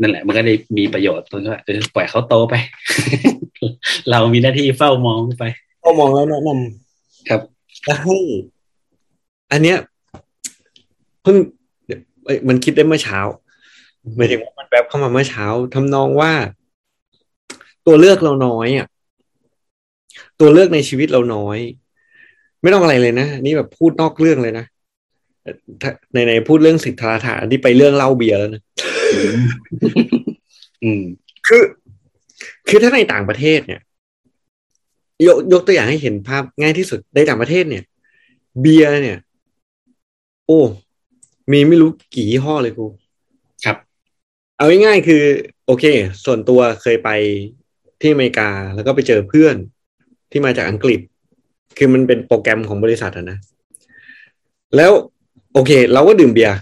[0.00, 2.54] นั่นแหละ มันก็ได้มีประโยชน์ตรงที่ว่าเออปล่อยเขาโตไป
[4.10, 5.44] เรามีหน้าที่เฝ้ามองไป
[5.84, 7.40] ก็มองแล้วแนะนำครับ
[7.86, 8.16] แล้วให้
[9.52, 9.78] อันเนี้ย
[11.22, 11.36] เพิ่ง
[12.48, 13.18] มันคิดได้เมื่อเช้า
[14.16, 16.32] หมายถึงว่ามันแบบเข้ามาเมื่อเช้าทำนองว่า
[17.86, 18.86] ตัวเลือกเราน้อยอะ
[20.40, 21.58] ตัวเลือกในชีวิตเราน้อย
[22.62, 24.64] ไม่ต้องอะไรเลยนะนี่แบบพูดนอกเรื่องเลยนะ
[26.14, 28.62] ในในพูดเรื่องสิทธาถาที่ไปเรื่องเหล้าเบียร์แล้วนะ
[31.46, 31.62] คือ
[32.68, 33.80] คือถ้าในต่างประเทศเนี่ย
[35.26, 37.84] ยกยกตัวอย่างให้เห็นภาพง่ายที่สุดในต่างประเทศเนี่ย
[38.60, 39.18] เบียร์เนี่ย
[40.46, 40.60] โอ้
[41.52, 42.86] มีไม่รู้กี่ยี่ห้อเลยครู
[43.64, 43.76] ครับ
[44.56, 45.22] เอาง่ายๆคือ
[45.66, 45.84] โอเค
[46.24, 47.10] ส่วนตัวเคยไป
[48.00, 49.56] ที่อเมริกาแล้วก็ไปเจอเพื่อน
[50.30, 51.00] ที่มาจากอังกฤษ
[51.78, 53.38] คือมันเป็นโปรแกรมของบริษัทอะนะ
[54.76, 54.92] แล้ว
[55.54, 56.56] โอเค เราก็ดื่มเบียร์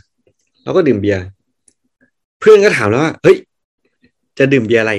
[0.64, 1.22] เราก็ดื่มเบียร์
[2.42, 3.36] เพื่อนก็ถามแล้วว่าเฮ้ย
[4.38, 4.92] จะดื่มเบียร์อะไร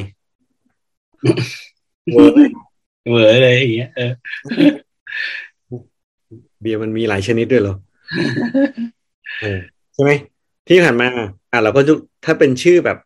[2.14, 2.40] เวอร์ไหม
[3.08, 4.12] เหมือนเลยอย่างเงี้ยเออ
[6.62, 7.76] เบียร์มันมีหลายชนิดด้วยเหรอ
[9.42, 9.60] เออ
[9.94, 10.12] ใช่ไหม
[10.68, 11.08] ที่ผ่านมา
[11.52, 11.94] อะเราก็จะ
[12.26, 12.98] ถ้าเป็นชื่อแบบ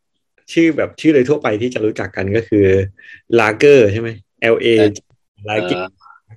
[0.53, 2.65] ชื่อแบบชื่อโดยทั่วไปที่จะรู้จักกันก็คือ
[3.39, 4.09] ลาเกอร์ใช่ไหม
[4.53, 4.67] L A
[5.49, 5.55] ลา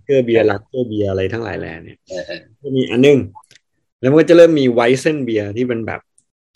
[0.05, 3.19] เกอร์เบียร์ลาเกอร์เบียร์อะไรทั้งหลายแหล่เนี่ยเออเออก็มีอันหนึ่ง
[4.01, 6.01] แล้วมันก็จะเริ่มมี Weizen เบียร์ที่เป็นแบบ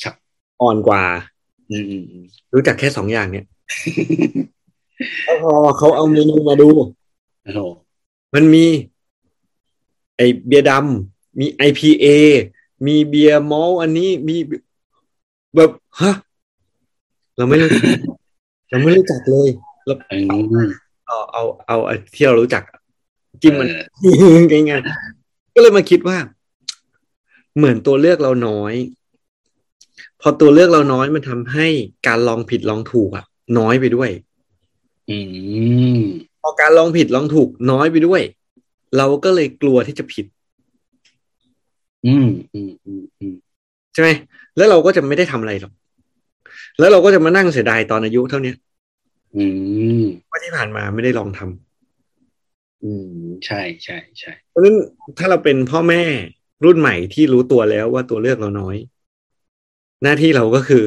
[0.03, 0.15] ครับ
[0.63, 1.05] อ่อนกว่า
[1.71, 2.25] อืมอืมอืม
[2.55, 3.47] รู้จักแค่สองอย่างเนี่ย
[5.25, 6.69] แล้วพอเขาเอาเมนูมาดู
[7.45, 7.61] โอ้โห
[8.35, 8.65] มันมี
[10.17, 12.07] ไอเบียร์ดำมี IPA
[12.87, 14.37] มีเบียร์มอลต์อันนี้มี
[15.55, 16.13] แบบฮะ
[17.37, 17.69] เราไม่รู้
[18.71, 19.51] เราไม่รู้จักเลย
[19.87, 20.19] เราอื
[20.67, 20.69] ม
[21.07, 22.79] เอาเอาเอาเอาที่เรารู้จักอะ
[23.43, 24.07] จิ้มมันเอ
[24.39, 26.19] อง่ายๆก็เลยมาคิดว่า
[27.57, 28.75] เหมือนตัวเลือกเราน้อย
[30.27, 31.67] พอตัวเลือกเราน้อยมันทำให้
[32.07, 33.25] การลองผิดลองถูกอะ
[33.59, 34.11] น้อยไปด้วย
[35.11, 35.19] อื
[35.97, 36.01] ม
[36.43, 38.21] พอการลองผิดลองถูกน้อยไปด้วย
[38.97, 40.27] เราก็เลยกลัวที่จะผิด
[42.07, 43.35] อืมอืมอืมอืม
[43.93, 44.09] ใช่ไหม
[44.57, 45.73] แล้วเราก็จะไม่ได้ทำอะไรหรอก
[46.79, 48.57] แล้วเราก็จะมานั่งเสียดายตอนอายุเท่าเนี้ย
[49.37, 49.45] อื
[50.01, 53.09] มว่าที่ผ่านมาไม่ได้ลองทำอืม
[53.47, 54.77] ใช่ใช่ใช่เพราะฉะนั้น
[55.19, 56.03] ถ้าเราเป็นพ่อแม่
[56.65, 58.77] รุ่นใหม่ที่รู้ตัวแล้วว่าตัวเลือกเราน้อย
[60.05, 60.83] หน้าที่เราก็คือ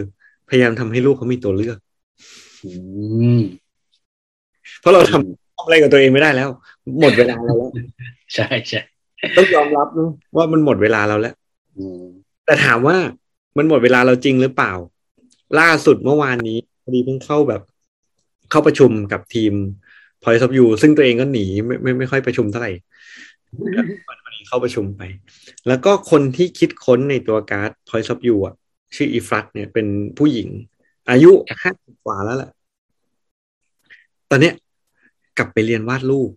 [0.49, 1.77] พยายามทำให้ลูกเขามีตัวเลือก
[2.63, 2.71] อื
[3.39, 3.41] ม
[4.80, 6.49] เพราะเราทำอะไรกับตัวเองไม่ได้แล้ว
[7.01, 7.69] หมดเวลาเราแล้ว
[8.36, 8.82] ใช่ใช่
[9.38, 11.36] ต้องยอมรับนะว่ามันหมดเวลาเราแล้ว
[11.77, 12.03] อืม
[12.45, 12.97] แต่ถามว่า
[13.58, 14.73] มันหมดเวลาเราจริงหรือเปล่า
[15.60, 17.62] ล่าสุดเมื่อวานนี้พอดีเพิ่งเข้าแบบ
[18.51, 19.53] เข้าประชุมกับทีม
[20.23, 22.71] Point of View ซึ่งตัวเองก็หนีไม่ไม่ไม่ค่อยประชุมเท่าไหร่
[24.08, 25.01] วันนี้เข้าประชุมไป
[25.67, 28.56] แล้วก็คนที่คิดค้นในตัวการ์ด Point of View อะ
[28.95, 30.50] ชื่ออีฟรัตเนี่ยเป็นผู้หญิง
[31.10, 32.52] อายุห้าสิบกว่าแล้วแหละ
[34.30, 34.54] ตอนเนี้ย
[35.38, 36.32] กลับไปเรียนวาดรูป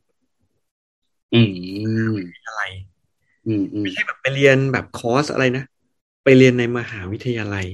[1.35, 1.41] อื
[2.11, 2.15] ม
[2.47, 2.63] อะไร
[3.47, 5.65] อืมอืมไม่ใช่แบบไปเรียนแบบคอร์สอะไรนะ
[6.25, 7.67] ไปเรียนในมหาวิทยาลัย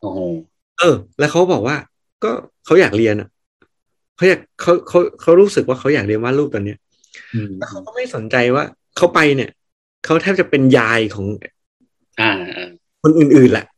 [0.00, 0.18] โอ้โห
[0.78, 1.76] เออ แล้วเขาบอกว่า
[2.24, 2.30] ก็
[2.64, 3.28] เขาอยากเรียนอะ
[4.16, 6.78] เขาอยากเขาเขาเขารู้สึกว่าเขาอยากเรียนวาดรูปตอนเนี้ย
[7.34, 8.64] อืมแล้วเขาก็ไม่สนใจว่า
[8.96, 9.50] เขาไปเนี่ย
[10.04, 11.26] เขาแทบจะเป็นยายของ
[12.20, 12.68] อ่าอ่า
[13.02, 13.73] คนอื่นๆแหละครับ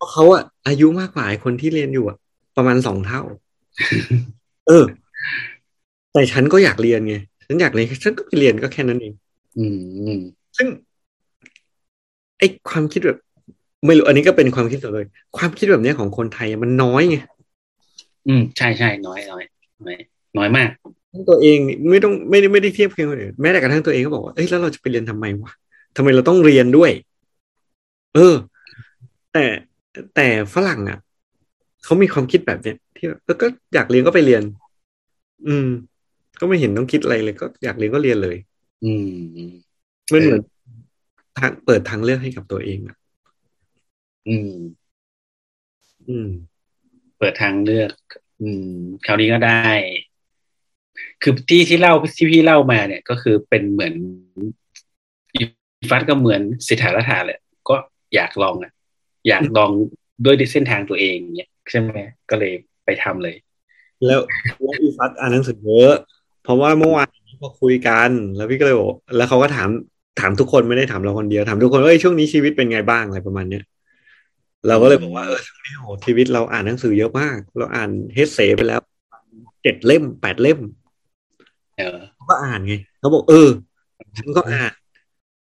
[0.00, 2.16] เพราะเขาอะอายุมากกว่าไอ้คนที่เรียนอยู่อะ
[2.56, 3.22] ประมาณสองเท่า
[4.68, 4.84] เออ
[6.12, 7.14] แต่ฉันก็อยากเรียนไง
[7.46, 9.14] ฉันอยากเรียนฉันก็ไปเรียนก็แค่นั้นเอง
[9.58, 9.66] อื
[10.16, 10.18] ม
[10.56, 10.68] ซึ่ง
[12.38, 13.18] ไอ้ความคิดแบบ
[13.86, 17.16] ไม่รู้อันนี้ก็เป็นความคิดส่วนเลยความคิดแบบเนี้ยของคนไทยอะมันน้อยไง
[18.28, 19.42] อืมใช่ใช่น้อยน้อย
[19.86, 19.96] น้อย
[20.38, 20.68] น้อยมาก
[21.12, 25.52] ทั้งตัวเองนี่ไม่ต้องไม่ได้ไม่ได้เทียบเคียงคนอื่นแม้แต่กระทั่งตัวเองก็บอกว่าเอ้ยแล้วเราจะไปเรียนทำไมวะ
[25.96, 26.90] ทำไมเราต้องเรียนด้วย
[28.14, 28.34] เออ
[29.32, 29.44] แต่
[30.14, 30.98] แต่ฝรั่งอะ
[31.84, 34.42] เขามีความคิดแบบเนี้ยที่แบบเออก็อยากเรียนก็ไปเรียน
[35.46, 35.68] อืม
[36.40, 38.36] ก็ไม่เห็นต้องคิดอะไรเลย ก็อยากเรียนก็เรียนเลย
[38.84, 39.52] อืมอืม
[40.12, 40.42] มันเหมือน
[41.38, 42.96] ทางเปิดทางเลือกให้กับตัวเองอะ
[44.28, 44.52] อืม
[46.08, 46.28] อืม
[47.18, 47.92] เปิดทางเลือก
[48.40, 48.74] อืม
[49.06, 49.68] คราวนี้ก็ได้
[51.22, 53.94] คือที่ที่เล่าที่พี่เล่ามาเนี่ย ก็คือเป็นเหมือน
[55.34, 55.42] อี
[55.90, 57.76] ฟัสก็เหมือนสิทธารัฐาเลยก็
[58.14, 58.72] อยากลองอะ
[59.28, 59.70] อยากลอง
[60.24, 61.90] ด้วยเส้นทางตัวเองเนี่ยใช่ไหม
[62.30, 62.52] ก็เลย
[62.84, 63.36] ไปทำเลย
[64.06, 64.20] แล้ว
[64.62, 65.94] แล้วอีฟัสอ่านหนังสือเยอะ
[66.44, 69.68] เพราะว่าเมื่อวานนี้พอคุยกัน แล้วพี่ก็เลยบอกแล้วเขาก็ถาม
[70.20, 73.64] ถามทุกคนไม่ได้ถามเราคนเดียวถามทุกคนว่าเอ้ยช่วงนี้ชีวิตเป็นไงบ้างอะไรประมาณเนี้ย
[74.68, 78.80] เราก็เลยบอกว่าเออช่วงนี้โหชีวิตเราอ่านหนังสือเยอะมาก เราอ่านเฮเซไปแล้ว
[79.62, 80.58] เจ็ดเล่มแปดเล่ม
[81.78, 83.48] เออเขาก็อ่านไงเขาบอก เออ
[84.18, 84.72] ฉันก็อ่าน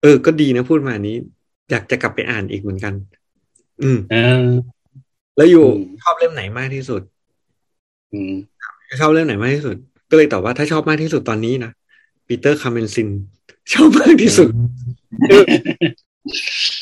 [0.02, 1.16] เออ ก็ดีนะพูดมานี้
[1.72, 2.94] อยากจะกลับไปอ่านอีกเหมือนกัน
[3.82, 4.48] อืมเออ
[5.36, 7.02] แล้วอยู่อืมชอบเล่มไหนมากที่สุด
[8.14, 8.34] อืม
[9.00, 9.76] ชอบเรื่องไหนมากที่สุด
[10.10, 11.72] ก็เลยตอบว่าถ้าชอบมากที่สุดตอนนี้นะ
[12.28, 13.10] Peter Camenzind
[13.74, 14.50] ชอบมากที่สุด
[15.28, 15.30] แ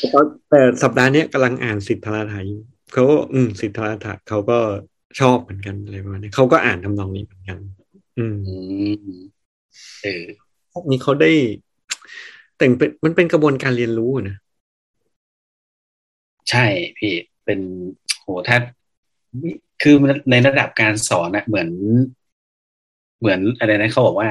[0.00, 2.60] ต่ตอนแต่สัปดาห์เนี้ยกำลังอ่านสิทธารถะอยู่
[2.92, 4.58] เขาก็อืม สิทธารถะเขาก็
[5.20, 7.58] ชอบเหมือนกันอะไรประมาณนี้เขาก็อ่านทำนองนี้เหมือนกัน
[8.18, 8.56] อืมอื
[8.92, 9.16] ม
[10.02, 10.24] เออ
[10.72, 11.30] พวกนี้เขาได้
[12.58, 14.36] แต่งเป็นมันเป็นกระบวนการเรียนรู้อะนะ
[16.50, 16.66] ใช่
[16.98, 17.12] พี่
[17.44, 17.60] เป็น
[18.20, 18.58] โหถ้า
[19.82, 19.94] คือ
[20.30, 21.68] ในระดับการสอนอะเหมือน
[23.18, 24.30] เหมือนอะไรนะเขาบอกว่า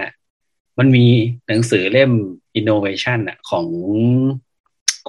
[0.80, 1.06] มันมี
[1.48, 2.12] หนังสือเล่ม
[2.60, 3.66] innovation อะของ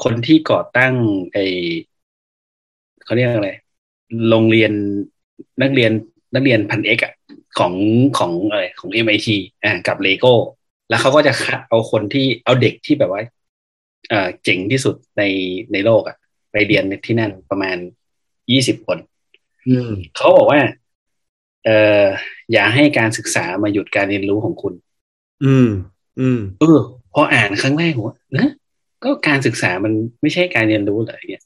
[0.03, 0.95] คนที่ก่อตั้ง
[1.33, 1.39] ไอ
[3.05, 3.51] เขาเรียกอะไร
[4.31, 4.73] โรงเรียน
[5.63, 5.93] นักเรียน
[6.35, 7.15] นักเรียนพันเอกอะ
[7.59, 7.75] ของ
[8.19, 9.29] ของอะไรของ MIT
[9.65, 10.33] อ่ากับเลโก้
[10.89, 13.23] แล้วเขาก็จะคัดเอาคนที่เอาเด็กที่แบบว่า
[14.11, 15.23] เออเจ๋งที่สุดใน
[15.73, 16.17] ในโลกอะ
[16.57, 17.77] ไปเรียนที่นั่นประมาณ
[18.51, 18.99] ยี่สิบคน
[19.69, 20.61] อืมเขาบอกว่า
[21.65, 22.05] เอ่อ
[22.53, 24.75] อย่าให้การศึกษามาหยุดการเรียนรู้ของคุณ
[25.45, 25.69] อืม
[26.21, 26.79] อืม เออ
[27.15, 28.49] พออ่านครั้งแรกผมว่านะ
[29.05, 29.93] ก็การศึกษามัน
[30.23, 31.45] ไม่ใช่การเรียนรู้เหรอเนี่ย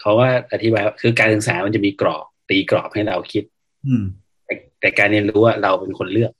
[0.00, 3.44] เขาว่าอธิบายว่าคือการศึกษามันจะมีกรอบตีกรอบให้เราคิด
[3.86, 4.04] อืม
[4.44, 6.32] แต่แต่การเรียนรู้อะเราเป็นคนเลือก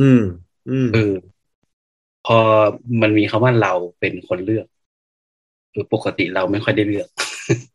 [0.00, 0.22] อืม
[0.70, 1.14] อืมเออ
[2.26, 2.38] พอ
[3.02, 4.66] มันมีคำว่าเราเป็นคนเลือก
[5.72, 7.08] คือปกติเราไม่ค่อยได้เลือก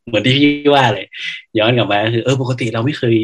[0.07, 1.05] เหมือนที่พี่ว่าเลย
[1.59, 3.15] ย้อนกลับมาก็คือเออปกติเราไม่เคย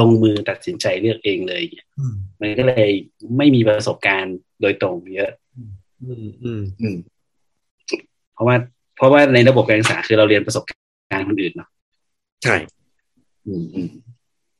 [0.00, 2.90] ลงมือตัดสินใจเลือกเองเลยเนี่ยอืมมันก็เลย
[3.36, 5.30] ไม่มีประสบการณ์โดยตรงเยอะ
[6.04, 6.96] อืมอืมอืม
[8.34, 8.56] เพราะว่า
[8.96, 11.68] เพราะว่าในระบบการศึกษาคือเราเรียนประสบการณ์คนอื่นเนาะ
[12.44, 12.56] ใช่
[13.46, 13.88] อืมอืม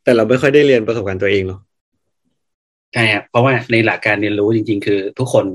[0.05, 1.61] แต่เราไม่ค่อยได้เรียนประสบการณ์ตัวเองเนาะ
[2.95, 5.47] ใช่ครับเพราะว่าในหลักการเรียนรู้จริง ๆ คือ ทุกคน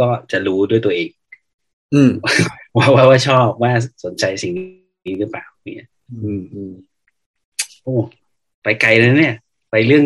[0.00, 1.08] ก็จะรู้ด้วยตัวเอง
[1.94, 2.10] อืม
[2.76, 3.72] ว่าว่าว่าชอบว่า
[4.04, 4.52] สนใจสิ่ง
[5.06, 6.72] นี้หรือเปล่าเนี่ย อืมอืม
[7.82, 7.94] โอ้
[8.62, 9.34] ไปไกลเลยเนี่ย
[9.70, 10.04] ไปเรื่อง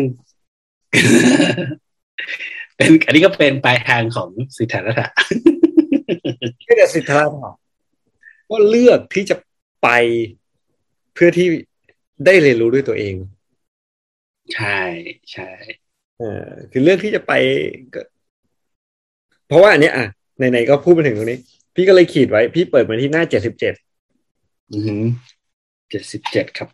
[2.75, 5.07] เป็นอันนี้ก็เป็นปลายทางของสิทธารัตะ
[6.65, 7.51] ไม่แต่สิทธาถา
[8.49, 9.35] ก็เลือกที่จะ
[9.83, 9.89] ไป
[11.13, 11.47] เพื่อที่
[12.25, 13.15] ได้เรียนรู้ด้วยตัวเอง
[14.55, 14.81] ใช่
[15.31, 15.49] ใช่
[16.19, 17.33] เออคือเลือกที่จะไป
[17.93, 18.01] ก็
[19.47, 20.05] เพราะว่าอันเนี้ยอะ
[20.37, 21.39] ไหนๆก็พูดมาถึงตรงนี้
[21.73, 23.88] พพี่ก็เลยขีดไว้ พี่เปิดมาที่หน้าเจ็ดสิบเจ็ดอือ
[25.89, 26.69] เจ็ดสิบเจ็ดครับ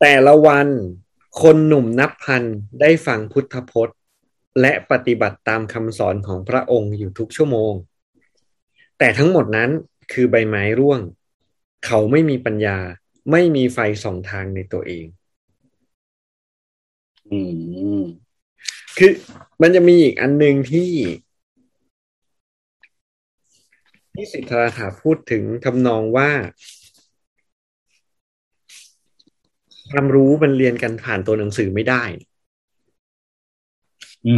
[0.00, 0.68] แต่ละวัน
[1.42, 2.42] คนหนุ่มนับพัน
[2.80, 3.96] ได้ฟังพุทธพจน์
[4.60, 7.72] และปฏิบัติตามคำสอนของพระองค์อยู่ทุกชั่วโมง
[8.98, 9.70] แต่ทั้งหมดนั้น
[10.12, 11.00] คือใบไม้ร่วง
[11.86, 12.78] เขาไม่มีปัญญา
[13.30, 15.06] ไม่มีไฟส่องทางในตัวเอง
[17.30, 17.38] อื
[17.98, 18.02] ม
[18.98, 19.12] คือ
[19.60, 20.90] มันจะมีอีกอันหนึ่งที่
[24.14, 26.30] ที่สิทธาถาพูดถึงทำนองว่า
[29.90, 32.02] ความรู้มันเรียนกันผ่านตัวหนังสือไม่ได้
[34.26, 34.34] อื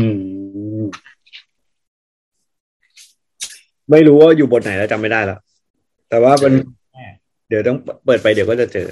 [0.78, 0.82] ม
[3.90, 5.38] ไม่รู้ว่าอยู่บทไหนแล้วจำไม่ได้แล้ว
[6.08, 6.52] แต่ว่ามัน
[7.48, 8.88] เดี๋ยวต้องเปิดไปเดี๋ยวก็จะเจอ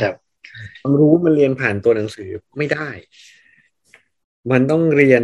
[0.00, 0.14] ครับ
[0.80, 2.88] ความรู้มันเรียนผ่านตัวหนังสือไม่ได้
[4.50, 5.22] มันต้องเรียน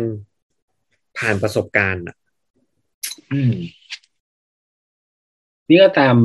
[1.18, 2.16] ผ่านประสบการณ์อะ
[3.32, 3.54] อืม
[5.68, 6.16] นี่ก็ตาม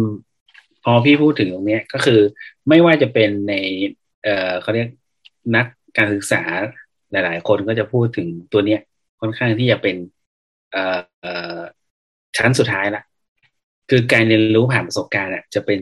[0.83, 2.19] พอพี่พูดถึงตรงเนี้ยก็คือ
[2.69, 3.53] ไม่ว่าจะเป็นใน
[4.23, 4.87] เอ่อเขาเรียก
[5.55, 5.65] นัก
[5.97, 6.41] การศึกษา
[7.11, 8.81] หลาย ๆ คนก็จะพูดถึงตัวเนี้ย
[9.21, 9.95] ค่อนข้างที่จะเป็น
[10.71, 11.59] เอ่อเอ่อ
[12.37, 13.03] ชั้นสุดท้ายละ
[13.89, 15.79] คือการเรียนรู้ผ่านประสบการณ์อะจะเป็น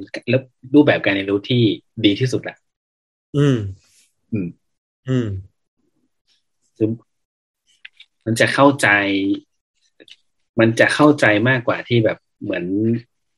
[0.73, 1.63] รูปแบบการเรียนรู้ที่
[2.05, 2.55] ดีที่สุดละ
[3.37, 3.57] อืม
[4.31, 4.47] อืม
[5.07, 5.27] อืม
[6.77, 6.89] คือ
[8.25, 8.87] มันจะเข้าใจ
[10.59, 12.65] มันจะเข้าใจมากกว่าที่แบบเหมือน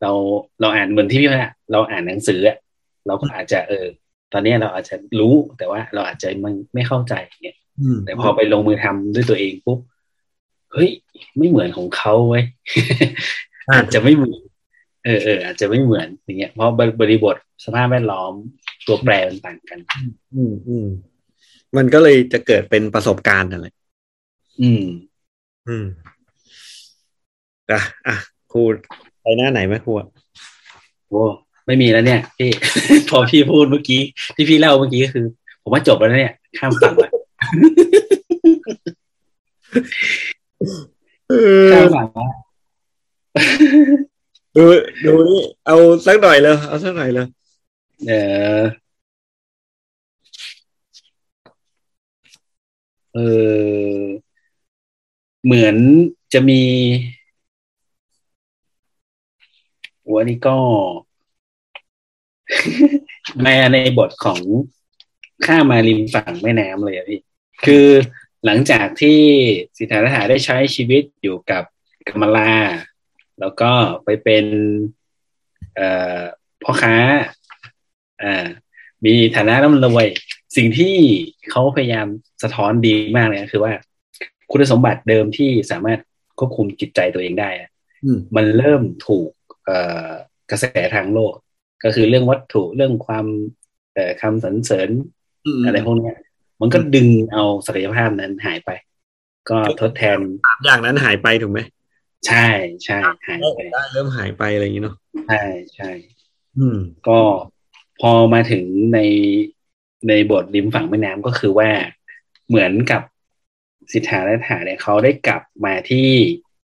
[0.04, 0.12] เรา
[0.62, 2.58] เราอ่านเหมือนที่พี่ว่าเราอ่านหนังสืออะ
[3.08, 3.86] เราก็อาจจะเออ
[4.34, 7.13] ตอนเนี้ยเราอาจจะรู้แต่ว่าเราอาจจะมันไม่เข้าใจ
[7.44, 9.80] เงี้ยอืมแต่พอไปลงมือทำด้วยตัวเองปุ๊บ
[10.74, 10.89] เฮ้ย
[11.38, 12.46] ไม่เหมือนของเขาเว้ย
[13.74, 14.42] อาจจะไม่เหมือน
[15.06, 17.36] เออเอออาจจะไม่เหมือนอย่างเงี้ยเพราะบริบท
[17.66, 18.34] สภาพแวดล้อม
[18.88, 19.80] ตัวแปรมันต่างกัน
[20.36, 20.88] อืมอืม
[21.78, 23.66] มันก็เลยจะเกิดเป็นประสบการณ์อะไร
[24.62, 24.84] อืม
[25.68, 25.86] อืม
[27.72, 28.16] อะอะ
[28.52, 28.62] ครู
[29.23, 30.07] ไปหน้าไหนไหมครูอะ
[31.09, 31.23] โอ้
[31.65, 32.49] ไม่มีแล้วเนี่ยพี่
[33.09, 34.01] พอพี่พูดเมื่อกี้
[34.36, 35.25] ที่พี่เล่าเมื่อกี้ก็คือ
[35.62, 37.09] ผมว่าจบแล้วเนี่ยข้ามฝั่งละ
[41.29, 41.33] เอ
[41.73, 42.25] ข้าอมฝั่งละ
[44.55, 44.63] ดู
[45.05, 47.27] ดูนี่เอาสักหน่อยเลยเอาสักหน่อยเลย
[48.07, 48.12] เอ
[48.59, 48.62] อ
[53.13, 53.19] เอ
[53.97, 54.03] อ
[55.45, 55.75] เหมือน
[56.33, 56.62] จะมี
[60.12, 60.58] วันนี้ก็
[63.46, 64.42] มาในบทของ
[65.46, 67.20] ข้ามมาริมฝั่งแม่น้ำเลยอะพี่
[67.66, 67.88] คือ
[68.46, 69.20] หลังจากที่
[69.78, 71.63] สิทธาถาได้ใช้ชีวิตอยู่กับ
[72.08, 72.54] กมลา
[73.39, 73.72] แล้วก็
[74.04, 74.46] ไปเป็น
[75.76, 75.89] เอ่
[76.20, 76.22] อ
[76.63, 76.96] พ่อค้า
[78.24, 78.48] อ่า
[79.06, 80.06] มีฐานะร่ำรวย
[80.56, 80.96] สิ่งที่
[81.50, 82.08] เขาพยายาม
[82.44, 83.74] สะท้อนดีมากเลยก็คือว่า
[84.52, 86.00] คุณสมบัติเดิมที่สามารถ
[86.39, 87.70] ควบคุมจิตใจตัวเองได้อะ
[88.04, 89.42] อืมมันเริ่มถูกเอ่อ
[90.52, 91.34] กระแสทางโลก
[91.84, 93.26] ก็คือเรื่องวัตถุเรื่องความ
[93.93, 94.89] เอ่อคำสรรเสริญ
[95.45, 96.17] อืมอะไรพวกเนี้ย
[96.62, 98.69] มันก็ดึงเอาศักยภาพนั้นหายไป
[99.49, 101.60] ก็ทดแทนสามอย่างนั้นหายไปถูกไหม
[102.28, 102.47] ใช่
[102.84, 102.97] ใช่
[103.28, 104.95] หายไปได้เริ่มหายไปอะไรอย่างนี้เนาะ
[105.28, 105.41] ใช่
[105.76, 105.89] ใช่
[106.58, 107.19] อืมก็
[108.02, 108.99] พอมาถึงใน
[110.08, 111.69] ในบทริมฝั่งแม่น้ำก็คือว่า
[112.47, 113.02] เหมือนกับ
[113.91, 116.08] สิทธาและถาเนี่ยเขาได้กลับมาที่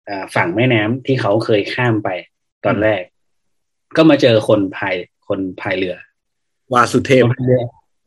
[0.08, 2.08] อ่าฝั่งแม่น้ำที่เขาเคยข้ามไป
[2.64, 3.02] ตอนแรก
[3.96, 4.94] ก็มาเจอคนพาย
[5.28, 5.96] คนพายเรือ
[6.74, 7.62] วาสุเทพคนพายเรือ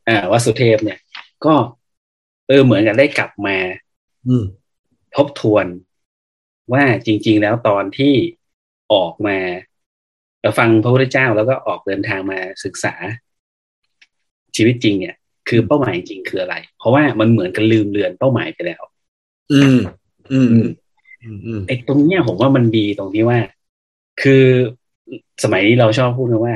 [0.08, 0.98] อ่าวัดสุเทพเนี่ย
[1.44, 1.54] ก็
[2.48, 3.56] เออเหมือนกับได้กลับมา
[4.26, 4.44] อืม
[5.16, 5.66] ทบทวน
[6.72, 8.14] ว่าจริง ๆ แล้วตอนที่
[8.92, 9.36] ออกมา
[10.40, 12.94] เอ่อฟังพระพุทธเจ้าแล้วก็ออกเดินทางมาศึกษา
[14.56, 15.16] ชีวิตจริงเนี่ย
[15.48, 18.82] คือเป้าหมายจริงคืออะไร เพราะว่ามันเหมือนกันลืมเลือนเป้าหมายไปแล้ว
[19.52, 19.78] อืม
[20.32, 20.68] อืม อืม
[21.22, 23.38] อืมอืมไอ้ตรงเนี้ยผมว่ามันดีตรงที่ว่า
[24.22, 24.44] คือ
[25.44, 26.54] สมัยนี้เราชอบพูดกันว่า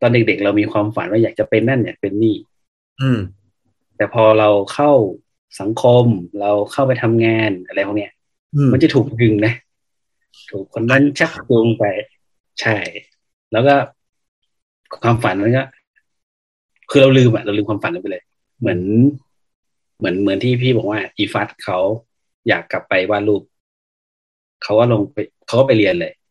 [0.00, 2.36] ตอนเด็กๆ เรามีความฝันว่าอยากจะเป็นนั่นอยากเป็นนี่
[3.00, 3.18] อืม
[3.96, 4.92] แต่พอเราเข้า
[5.60, 6.04] สังคม
[6.40, 8.12] เราเข้าไปทำงานอะไรพวกเนี้ย
[8.54, 9.54] อืมมันจะถูกดึงนะ
[10.50, 11.84] ถูกคนนั้นชักจูงไป
[12.60, 12.76] ใช่
[13.52, 13.74] แล้วก็
[15.02, 15.64] ความฝันมันก็
[16.90, 18.22] คือเราลืมอะเราลืมความฝันนั้นไปเลย
[18.60, 18.80] เหมือน
[19.98, 21.78] เหมือนเหมือนที่พี่บอกว่า อีฟัตเขา
[22.48, 23.42] อยากกลับไปวาดรูป
[24.62, 26.21] เขาก็ลงไปเขาก็ไปเรียนเลยม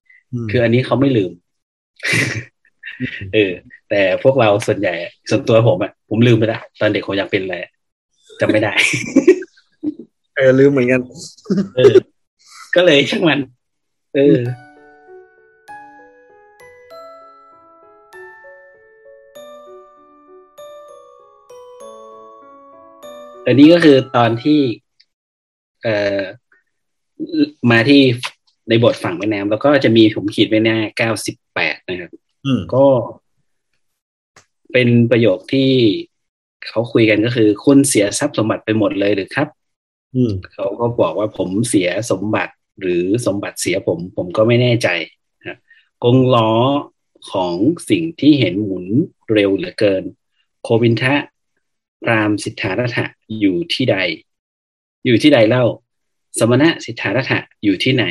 [0.51, 1.31] คืออันนี้เขาไม่ลืม
[3.33, 3.51] เออ
[3.89, 7.71] แต่พวกเราส่วนใหญ่อะส่วนตัวผมอะผมลืมไปแล้วตอนเด็กผมอยากเป็นอะไรอะ
[8.39, 8.73] จำไม่ได้
[10.35, 11.01] เออ ลืมเหมือนกัน
[11.75, 11.95] เออ
[12.75, 13.39] ก็เลยช่างมัน
[14.15, 14.37] เออ
[23.45, 24.59] อันนี้ก็คือตอนที่
[25.83, 26.21] เอ่อ
[27.71, 28.01] มาที่
[28.71, 32.11] ในบทฝั่งแม่น้ำแล้วก็จะมีผมขีดไว้หน้าเก้าสิบแปดนะครับ
[32.45, 32.85] อืมก็
[34.71, 35.71] เป็นประโยคที่
[36.67, 39.47] เขาคุยกันก็คือ คุณเสียทรัพย์สมบัติไปหมดเลยหรือครับ
[40.15, 44.87] อืมเขาก็บอกว่าผมเสียสมบัติหรือสมบัติเสียผม ผมก็ไม่แน่ใจ
[45.47, 45.57] นะ
[46.03, 46.51] กงล้อ
[47.31, 47.55] ของ
[47.89, 48.85] สิ่งที่เห็นหมุน
[49.33, 50.03] เร็วเหลือเกิน
[50.63, 51.15] โควินทะ
[52.03, 53.05] พรามสิทธารัฐะ
[53.39, 53.97] อยู่ที่ใด
[55.05, 55.65] อยู่ที่ใดเล่า
[56.39, 58.05] สมณะสิทธารัฐะอยู่ที่ไหน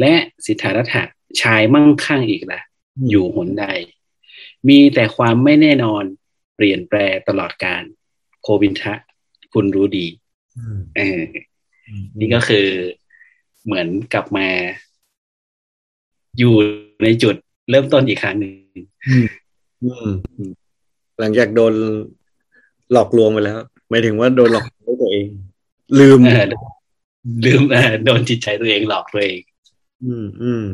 [0.00, 0.14] และ
[0.46, 1.02] สิทธารัฐะ
[1.40, 2.60] ชายมั่งคั่งอีกล่ะ
[3.08, 3.66] อยู่หนใด
[4.68, 6.04] มีแต่ความไม่แน่นอน
[6.56, 6.98] เปลี่ยนแปล
[7.28, 7.82] ตลอดการ
[8.42, 8.94] โควินทะ
[9.52, 10.06] คุณรู้ดี
[10.56, 11.20] อืมเออ
[12.18, 12.66] นี่ก็คือ
[13.64, 14.48] เหมือนกลับมา
[16.38, 16.54] อยู่
[17.02, 17.34] ในจุด
[17.70, 18.52] เริ่มต้นอีกครั้งหนึ่ง
[19.82, 20.08] อืม
[21.18, 21.74] หลังจากโดน
[22.92, 25.26] หลอกลวงไปแล้วหมายถึงว่าโดนหลอกด้วยตัวเอง
[26.00, 26.46] ลืมเออ
[27.46, 29.40] ลืมเออโดนจิตใจตัวเองหลอกตัวเอง
[30.04, 30.64] อืมอืม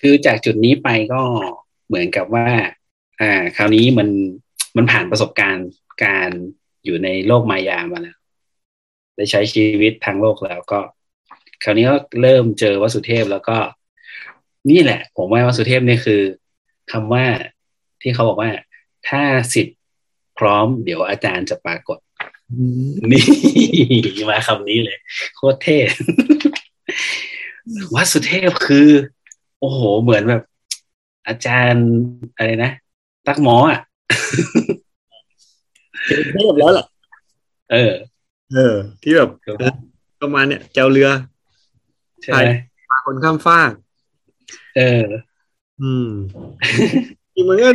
[0.00, 1.22] คือจากจุดนี้ไปก็
[1.86, 2.48] เหมือนกับว่า
[3.20, 4.08] อ่า คราวนี้มัน
[4.76, 5.68] มันผ่านประสบการณ์
[6.04, 6.30] การ
[6.84, 8.16] อยู่ในโลกมายามาแล้ว
[9.16, 10.80] ได้ใช้ชีวิตทางโลกแล้วก็
[11.64, 13.58] คราวนี้ก็เริ่มเจอวสุเทพแล้วก็
[14.70, 16.22] นี่แหละ ผมว่าวสุเทพนี่คือ
[16.92, 17.24] คำว่า
[18.02, 18.50] ที่เขาบอกว่า
[19.08, 19.22] ถ้า
[19.54, 19.78] สิทธิ์
[20.38, 21.98] พร้อม เดี๋ยวอาจารย์จะปรากฏ
[23.12, 23.22] นี่
[24.30, 24.98] มาคำนี้เลย
[25.36, 25.78] โคตรเท่
[27.94, 28.88] วัดสุเทพคือ
[29.60, 30.42] โอ้โห เหมือนแบบ
[31.26, 31.88] อาจารย์
[32.36, 32.72] อะไรนะ
[33.26, 33.80] ตักหมออะ
[36.06, 36.86] เป็นเทพแล้วแหละ
[37.72, 37.92] เออ
[38.54, 39.74] เออ ที่แบบเออ
[40.22, 41.08] ประมาณเนี้ยเจ้าเรือ
[42.22, 42.50] ใช่ไหม
[42.88, 43.72] พาคนข้ามฟาก
[44.76, 45.04] เออ
[45.82, 46.08] อืม
[47.34, 47.70] จริงมันก็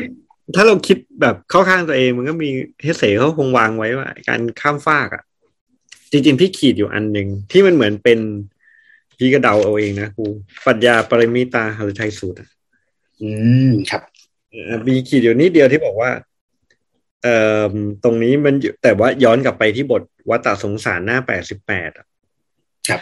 [0.55, 2.49] ถ้าเราคิดแบบเข้าข้างตัวเองมันก็มี
[2.81, 5.23] เฮเสเขาคงวางไว้ว่า การข้ามฟากอะ
[6.11, 8.19] จริงๆพี่ขีดอยู่อันหนึ่งที่มันเหมือนเป็น
[9.17, 10.25] พี่ก็เดาเอาเองนะครู
[10.65, 12.49] ปรัชญาปริมิตาหฤทัยสูตรอะ
[13.21, 13.31] อื
[13.69, 14.01] มครับ
[14.51, 16.11] เอ่อมีขีดอยู่นิดเดียวที่บอกว่า
[17.23, 17.37] เอ่
[17.71, 17.73] อ
[18.03, 21.91] ตรงนี้มันอยู่แต่ว่าย้อนกลับไปที่บทวัตตสงสารหน้าแปดสิบแปด
[22.89, 23.01] ครับ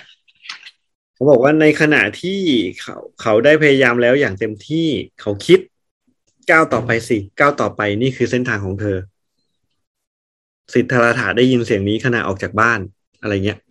[1.13, 2.39] เขาบอกว่าในขณะที่
[2.81, 4.87] เขาเขาได้พยายามแล้วอย่างเต็มที่
[5.21, 5.59] เขาคิด
[6.51, 8.97] ก้าวต่อไปสิก้าวต่อไปนี่คือเส้นทางของเธอ
[10.73, 12.79] สิทธาราถาได้ยินเสียงนี้ขณะออกจากบ้าน
[13.21, 13.70] อะไรเงี้ยอ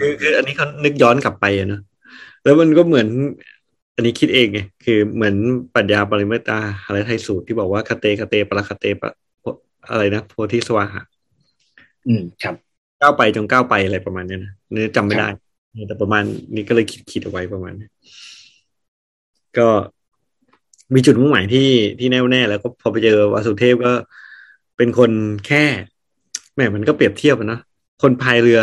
[0.00, 1.80] คือคืออันนี้เขานึกย้อนกลับไปอะเนอะ
[2.44, 3.08] แล้วมันก็เหมือน
[3.94, 5.34] อันนี้คิดเองไงคือเหมือน
[5.74, 9.12] ปรัชญาปริมิตาอะไรไทยสูตรที่บอกว่าคเตคเตปรคเตปะ
[9.90, 11.02] อะไรนะโพธิสวาหะ
[12.06, 12.54] อืมครับ
[13.00, 15.28] ก้าวไปจงก้าวไปอะไรประมาณเนี้ยนะเนื้อจำไม่ได้
[15.88, 16.22] แต่ประมาณ
[16.54, 17.88] นี้ก็เลยคิดคิดเอาไว้ประมาณนี้
[19.58, 19.68] ก็
[20.94, 21.68] มีจุดมุ่งหมายที่
[21.98, 23.92] ที่แน่วแน่แล้วก็พอไปเจอวาสุเทพก็
[24.76, 25.10] เป็นคน
[25.46, 25.64] แค่
[26.54, 27.60] แหมมันก็เปรียบเทียบอะเนอะ
[28.02, 28.60] คนพายเรือ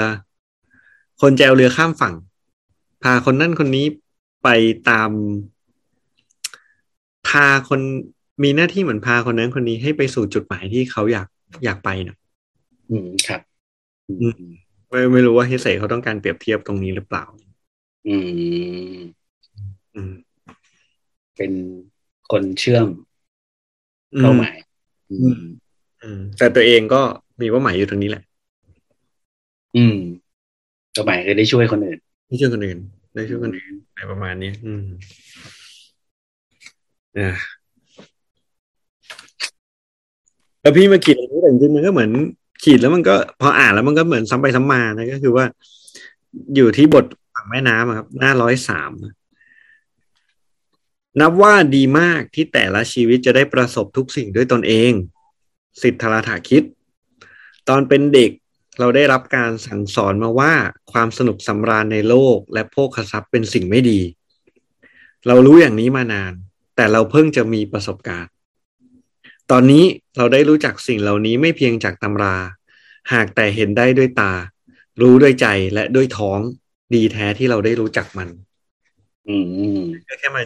[1.22, 2.14] คนแจวเรือข้ามฝั่ง
[3.04, 3.86] พาคนนั่นคนนี้
[4.44, 4.50] ไป
[4.90, 5.12] ตาม
[7.28, 7.82] พาคน
[8.44, 11.28] มีหน้าที่เหมือนพาคนนั้นคนนี้ให้ไปสู่จุดหมายที่เขาอยาก
[11.66, 12.16] อยากไปนะ
[12.90, 13.42] อืมครับ
[14.22, 14.40] อืม
[14.90, 17.24] ไม่ไม่รู้ว่าเฮเซเขาต้องการเปรียบเทียบตรงนี้หรือเปล่า
[18.08, 18.16] อื
[18.98, 19.00] ม
[19.96, 20.14] อืม
[21.38, 21.52] เป็น
[22.32, 22.88] คนเชื่อม
[24.16, 24.56] อืเป้ามหมาย
[25.12, 25.40] อืม
[26.04, 27.02] อืม แต่ตัวเองก็
[27.42, 28.24] มีเป้าหมายอยู่ตรงนี้แหละ
[29.76, 29.98] อืม
[30.96, 32.80] เป้าหมายคือได้ช่วยคนอื่นไม่ช่วยคนอื่น
[33.16, 34.84] ได้ช่วยคนอื่นอะไรประมาณนี้ อืม
[37.18, 37.36] อ่า
[40.62, 42.12] แล้วพี่มาขีดอันนี้แต่จริงๆมันก็เหมือน
[42.64, 45.46] ขีดแล้วมันก็พออ่านแล้วมันก็เหมือนซ้ำไปซ้ำมานะก็คือว่า
[46.56, 48.92] อยู่ที่บทฝั่งแม่น้ำอะครับ หน้าร้อยสาม
[51.20, 54.92] นับว่าดีมากที่แต่ละชีวิตจะได้ประสบทุกสิ่งด้วยตนเอง
[55.82, 56.64] สิทธาราถาคิด
[57.70, 58.32] ตอนเป็นเด็ก
[58.80, 60.54] เราได้รับการสั่งสอนมาว่า
[60.92, 64.00] ความสนุกสำราญในโลก และโภคทรัพย์เป็นสิ่งไม่ดี
[65.28, 66.34] เรารู้อย่างนี้มานาน
[66.76, 68.32] แต่เราเพิ่งจะมีประสบการณ์
[69.52, 69.84] ตอนนี้
[70.18, 72.36] เราได้รู้จักสิ่งเหล่านี้ไม่เพียงจากตำรา
[73.14, 74.34] หากแต่เห็นได้ด้วยตา
[75.02, 76.40] รู้ด้วยใจและด้วยท้อง
[76.94, 78.30] ดีแท้ที่เราได้รู้จักมัน
[79.28, 80.42] อืมอืมก็แค่มา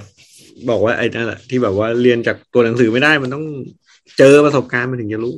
[0.69, 3.45] บอกว่าไอ้นั่นแหละที่แบบว่าเรียนจากตัวหนังสือไม่ได้มันต้อง
[4.17, 5.35] เจอประสบการณ์มันถึงจะรู้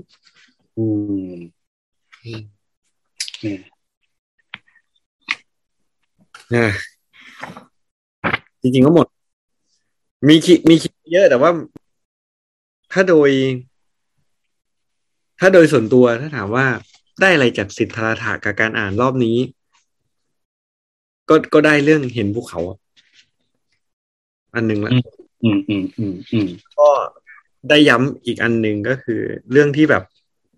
[0.78, 0.84] อื
[1.32, 1.34] ม
[2.22, 2.61] เนี่ยนะ
[8.61, 9.07] จริงๆก็หมด
[10.27, 11.51] มีขีมีขีเยอะแต่ว่า
[12.91, 13.29] ถ้าโดย
[15.39, 16.65] ถ้าโดยส่วนตัวถ้าถามว่า
[17.21, 19.37] ได้อะไรจากสิทธาราถากับการอ่านรอบนี้
[21.29, 22.77] ก็ก็ได้เรื่องเห็นภูเขาอะ
[24.55, 24.91] อันหนึ่งละ
[25.43, 26.47] อืมอืมอืมอืม
[26.79, 26.89] ก็
[27.69, 29.21] ได้ย้ำอีกอันหนึ่งก็คือ
[29.51, 30.03] เรื่องที่แบบ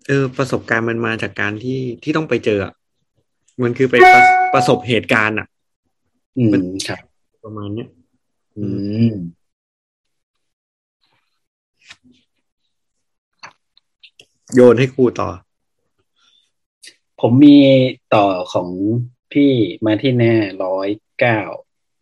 [0.08, 2.72] เออประสบการณ์มันมาจากการที่ที่ต้องไปเจออะ
[3.62, 4.22] มันคือไปประ
[4.54, 5.46] ประสบเหตุการณ์อะ
[6.38, 7.00] อืมครับ
[7.44, 7.88] ประมาณเนี้ย
[8.56, 8.64] อื
[9.12, 9.14] ม
[14.54, 15.28] โยนให้ครูต่อ
[17.20, 17.58] ผมมี
[18.14, 18.68] ต่อของ
[19.32, 19.50] พี่
[19.86, 20.34] มาที่แน่
[20.64, 20.88] ร้อย
[21.20, 21.40] เก้า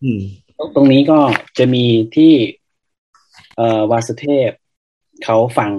[0.02, 0.22] อืม
[0.74, 1.18] ตรงนี้ก็
[1.58, 1.84] จะมี
[2.16, 2.32] ที่
[3.56, 4.50] เอ่อวาสุเทพ
[5.24, 5.72] เขาฟัง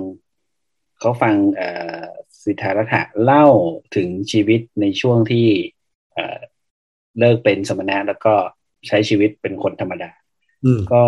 [1.00, 1.70] เขาฟังเอ่
[2.02, 2.04] อ
[2.46, 3.48] สิทธารัตถะเล่า
[3.96, 5.48] ถึงชีวิตในช่วงที่
[6.14, 6.40] เอ่อ
[7.20, 8.34] เลิกเป็นสมณะแล้วก็
[8.88, 10.12] ใช้ชีวิตเป็นคนธรรมดา
[10.66, 11.04] อืมก็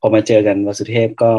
[0.00, 1.32] พอมาเจอกันวสุเทพก็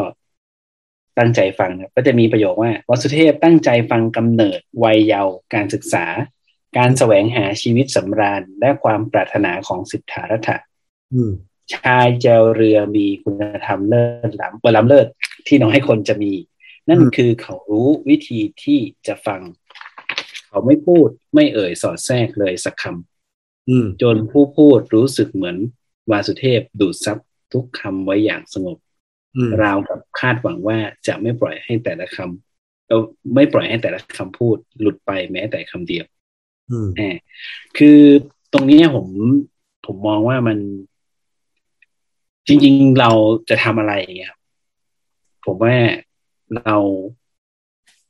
[1.18, 6.04] ตั้งใจฟังนะก็จะมีประโยคว่าวสุเทพตั้งใจฟังกำเนิดวัยเยาว์การศึกษา
[6.78, 10.56] การแสวงหาชีวิตสำราญและความปรารถนาของสิทธารัตถะ
[11.14, 11.32] อืม
[11.74, 15.06] ชายเจวเรือมีคุณธรรมเลิศล้ำเวล้ำเลิศ
[15.46, 16.32] ที่น้อยคนจะมี
[16.88, 19.40] นั่นอืมคือเขารู้วิธีที่จะฟัง
[20.48, 25.56] เขาไม่พูดไม่เอ่ยสอดแทรกเลยสักคำอืมจนผู้พูดรู้สึกเหมือน
[26.10, 27.18] วาสุเทพดูดซับ
[27.52, 28.78] ทุกคำไว้อย่างสงบ
[29.36, 33.04] อืมราวกับคาดหวังว่าจะไม่ปล่อยให้แต่ละคำเออ
[33.34, 36.04] ไม่ปล่อยให้แต่ละคำพูดหลุดไปแม้แต่คำเดียว
[36.70, 37.02] อืมแหม
[37.78, 37.98] คือ
[38.52, 39.06] ตรงเนี้ยผม
[39.86, 40.58] ผมมองว่ามัน
[42.46, 43.10] จริง ๆ เรา
[43.48, 44.40] จะทำอะไรอย่างเงี้ยครับ
[45.46, 45.74] ผมว่า
[46.56, 46.76] เรา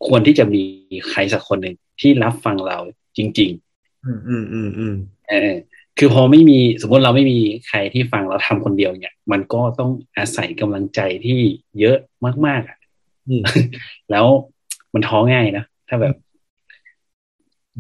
[0.07, 0.63] ควรที่จะมี
[1.09, 2.79] ใครสักคนหนึ่งที่รับฟังเรา
[3.17, 4.95] จริง ๆ อืมอืมอืมอืม
[5.29, 5.53] เออ
[5.99, 7.39] คือพอไม่มีสมมติเราไม่มี
[7.69, 11.41] ใครที่ฟังเราทำคนเดียวเนี่ย มันก็ต้องอาศัยกำลังใจที่
[11.81, 11.99] เยอะ
[12.47, 12.79] มากๆอะ
[13.29, 13.43] อืม
[14.11, 14.27] แล้ว
[14.95, 16.15] มันท้อง่ายนะถ้าแบบ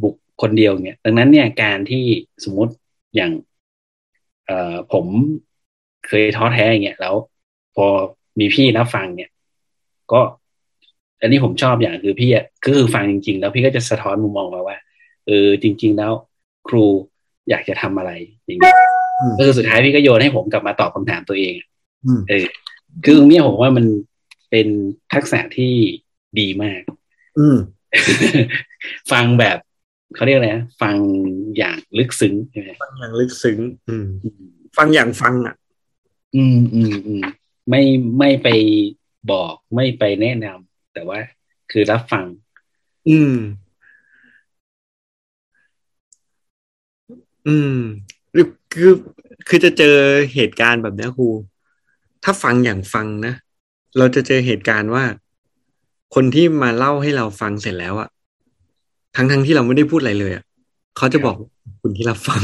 [0.02, 2.04] บุกคนเดียวเนี่ย ดังนั้นเนี่ยการที่
[2.44, 2.72] สมมติ
[3.14, 3.32] อย่าง
[4.46, 5.06] เอ่อผม
[6.06, 7.14] เคยท้อแท้อย่างเงี้ยแล้ว
[7.74, 7.86] พอ
[8.38, 9.30] มีพี่รับฟังเนี่ย
[10.12, 10.20] ก็
[11.22, 14.76] อันนี้ผมชอบอย่างคือพี่อะก็คือฟังจริง ๆ แล้วพี่ก็จะสะท้อนมุมมองมาว่า
[15.26, 16.12] เออจริง ๆ แล้ว
[16.68, 16.84] ครู
[17.50, 18.12] อยากจะทำอะไร
[18.46, 18.76] อย่างเงี้ย
[19.20, 21.68] อืมก็คือสุดท้ายพี่ก็โยนให้ผมกลับมาตอบคำถามตัวเองอะ
[22.06, 22.46] อืมเออ
[23.04, 23.86] คือตรงเนี้ยผมว่ามัน
[24.50, 24.68] เป็น
[25.12, 25.72] ทักษะที่
[26.40, 26.80] ดีมาก
[27.38, 27.56] อืม
[29.12, 29.58] ฟังแบบ
[30.14, 30.96] เขาเรียกอะไรนะฟัง
[31.56, 33.58] อย่างลึกซึ้งใช่ไหมฟังอย่างลึกซึ้ง
[33.88, 34.06] อืม
[34.76, 35.54] ฟังอย่างฟังอะ
[36.36, 37.22] อืมอืมอืม
[37.70, 37.82] ไม่
[38.18, 38.48] ไม่ไป
[39.30, 41.18] บอกไม่ไปแนะนำ แต่ว่า
[41.70, 42.24] คือรับฟัง
[43.08, 43.36] อืม
[47.46, 47.78] อืม
[48.32, 48.92] หรือคือ
[49.48, 49.96] คือจะเจอ
[50.34, 51.28] เหตุการณ์แบบเนี้ยครู
[52.24, 53.34] ถ้าฟังอย่างฟังนะ
[53.98, 55.04] เราจะเจอเหตุการณ์ว่า
[56.14, 58.08] คนที่มาเล่าให้เราฟังเสร็จแล้วอะ
[59.16, 60.44] ทั้งทั้งที่เราไม่ได้พูดอะไรเลยอะ
[60.96, 61.36] เขาจะบอก
[61.80, 62.40] คุณที่รับฟัง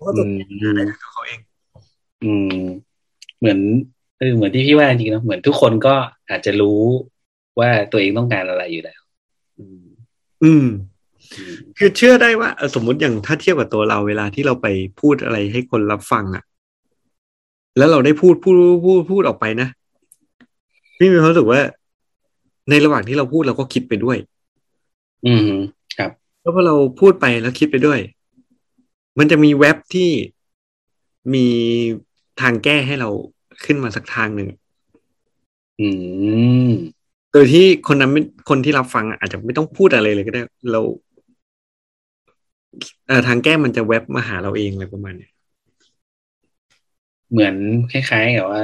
[0.00, 1.40] เขาจะอืมอะไรกับตัวเขาเอง
[2.22, 2.32] อื
[2.62, 2.66] ม
[3.38, 3.58] เหมือน
[4.18, 5.94] เออเหมือนที่พี่ว่าจริงๆนะเหมือนทุกคนก็
[6.30, 6.80] อาจจะรู้
[7.58, 9.00] ว่าตัวเองต้องการอะไรอยู่แล้ว
[9.58, 9.84] อืม
[10.44, 10.66] อืม
[11.34, 14.66] อืมคือเชื่อได้ว่าเออสมมติอย่างถ้าเทียบกับตัวเราเวลาที่เราไป
[15.00, 16.44] พูดอะไรให้คนรับฟังอะ
[17.78, 19.68] แล้วเราได้พูดพูดพูดพูดออกไปนะ
[20.98, 21.60] พี่มีความรู้สึกว่า
[22.70, 24.18] ในระหว่างที่เราพูดเราก็คิดไปด้วย
[25.26, 25.50] อืม
[25.98, 26.10] ครับ
[26.40, 28.00] แล้วพอเราพูดไปแล้วคิดไปด้วย
[29.18, 30.10] มันจะมีเว็บที่
[31.34, 31.46] มี
[32.40, 33.10] ทางแก้ให้เรา
[33.64, 34.48] ขึ้นมาสักทางหนึ่ง
[35.80, 35.88] อื
[36.66, 36.70] ม
[37.32, 40.80] โดยที่คนนั้นไม่คนที่รับฟังอะอาจจะไม่ต้องพูดอะไรเลยก็ได้ เรา
[43.06, 45.32] เอ่อทางแก้มันจะเว็บมาหาเราเองอะไรประมาณเนี้ย
[47.30, 47.54] เหมือน
[47.92, 48.62] คล้ายๆกับว่า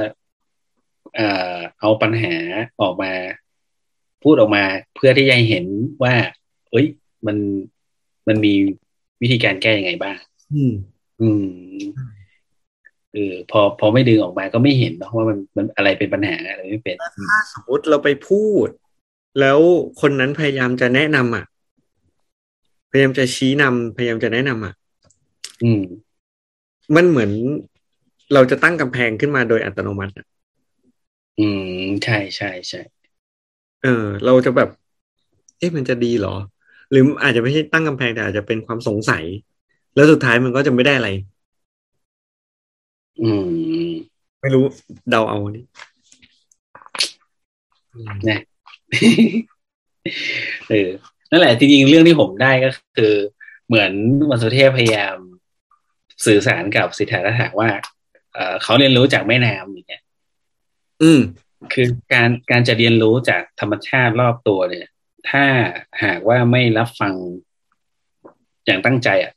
[1.15, 2.35] เอ่อเอาปัญหา
[2.81, 3.11] ออกมา
[4.23, 4.63] พูดออกมา
[4.95, 5.65] เพื่อที่จะให้เห็น
[6.03, 6.13] ว่า
[6.71, 6.85] เอ้ย
[7.25, 7.37] มัน
[8.27, 8.53] มันมี
[9.21, 10.17] วิธีการแก้ยังไงบ้าง
[10.53, 10.73] อืม
[11.21, 11.45] อืม
[13.13, 16.97] เออพอพอไม่ดึงออกมาก็ไม่เห็นเนาะว่ามันมันอะไรเป็นปัญหาอะไรไม่เป็น
[17.29, 18.67] ถ้าสมมติเราไปพูด
[19.39, 19.59] แล้ว
[20.01, 21.45] คนนั้นพยายามจะแนะนำอะ
[22.91, 24.73] พยายามจะชี้นำพยายามจะแนะนำอะ
[25.63, 25.81] อืม
[26.95, 27.31] มันเหมือน
[28.33, 30.27] เราจะตั้งกำแพงขึ้นมาโดยอัตโนมัติอะ
[31.39, 31.47] อื
[31.81, 32.81] ม ใช่ใช่ใช่
[33.83, 34.69] เออ เราจะแบบ
[35.57, 36.35] เอ๊ะมันจะดีเหรอ
[36.91, 39.23] หรืออาจจะไม่ใช่ตั้งกำแพงแต่อาจจะเป็นความสงสัย
[39.95, 41.09] แล้วสุดท้ายมันก็จะไม่ได้อะไร
[43.21, 43.47] อืม
[44.41, 44.63] ไม่รู้
[45.09, 45.65] เดาเอาอันนี่
[47.93, 48.39] อืมนะ
[50.69, 50.89] เออ
[51.31, 53.13] นั่นแหละจริงๆเรื่องที่ผมได้ก็คือ
[53.67, 53.91] เหมือน
[54.29, 55.17] วันสุเทพพยายาม
[56.25, 57.69] สื่อสารกับสิทธารัตถะว่า
[58.33, 60.03] เออเขาเรียนรู้จากแม่น้ำอย่างเงี้ย
[61.01, 61.19] อืม
[61.73, 64.87] คือการการจะเรียนรู้จากธรรมชาติรอบตัวเนี่ย
[65.29, 65.43] ถ้า
[66.03, 67.13] หากว่าไม่รับฟัง
[68.65, 69.33] อย่างตั้งใจอะ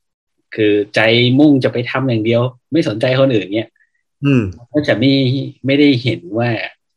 [0.56, 1.00] คือใจ
[1.38, 2.42] มุ่งจะไปทำอย่างเดียว
[2.72, 3.70] ไม่สนใจคนอื่นเนี่ย
[4.24, 4.42] อืม
[4.72, 5.12] ก็จะไม่
[5.66, 6.50] ไม่ได้เห็นว่า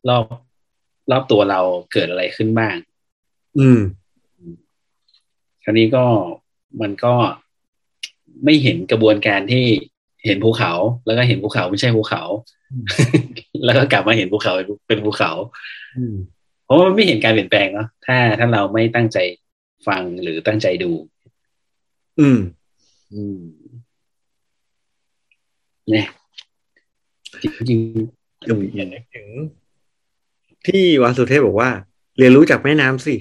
[0.09, 0.23] รอบ
[1.11, 2.75] รอบตัวเราเกิดอะไรขึ้นบ้าง
[3.59, 3.79] อืม
[5.63, 6.05] คราวนี้ก็
[6.81, 7.13] มันก็
[8.43, 9.65] ไม่เห็นกระบวนการที่
[10.25, 10.73] เห็นภูเขา
[11.05, 12.23] แล้วก็เห็นภูเขาไม่ใช่ภูเขา
[13.65, 14.53] แล้วก็กลับมาเห็นภูเขา
[14.87, 15.31] เป็นภูเขา
[15.97, 16.15] อืม
[16.65, 19.17] เพราะว่ามันไม่เห็นการเปลี่ยนแปลงเนาะถ้าถ้าเราไม่ตั้งใจ
[19.87, 20.91] ฟังหรือตั้งใจดู
[22.19, 22.58] อืมอืม
[25.89, 26.07] เนี่ย
[27.41, 29.27] จริงๆคืออย่านึกถึง
[30.67, 31.69] ที่วาสุเทพบอกว่า
[32.17, 33.15] เรียนรู้จากแม่น้ำสิ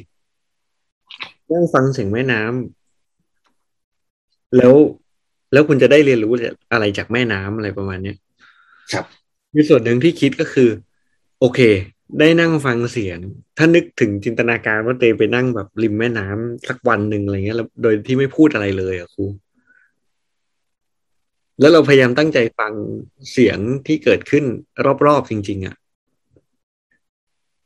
[1.51, 4.74] นั่งฟังเสียงแม่น้ำแล้ว
[5.53, 6.32] แล้วคุณจะได้เรียนรู้
[6.72, 8.16] อะไรจากแม่น้ำอะไรประมาณเนี้ย
[8.93, 9.05] ครับ
[9.55, 10.68] มีส่วนหนึ่งที่คิดก็คือ
[11.41, 11.61] โอเค
[12.18, 13.18] ได้นั่งฟังเสียง
[13.59, 19.24] ถ้านึกถึงจินตนาการว่าเตไปนั่งแบบริมแม่น้ำสักวันหนึ่งอะไรเงี้ยแล้วโดยที่ไม่พูดอะไรเลยอะครู
[21.61, 22.73] แล้วเราพยายามตั้งใจฟัง
[23.33, 24.45] เสียงที่เกิดขึ้น
[25.07, 25.77] รอบๆจริง ๆอะ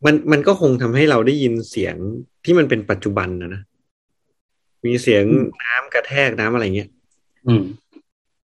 [0.05, 1.97] มันมันก็คงทำให้เราได้ยินเสียง
[2.45, 3.63] ที่มันเป็นปัจจุบันนะนะ
[4.85, 5.25] มีเสียง
[5.63, 6.91] น้ำกระแทกน้ำอะไรเงี้ย
[7.47, 7.63] อืม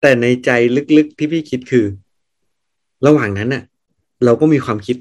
[0.00, 0.50] แต่ในใจ
[0.96, 1.86] ลึกๆที่พี่คิดคือ
[3.06, 3.64] ระหว่างนั้นน่ะ
[4.24, 4.96] เราก็มีความคิด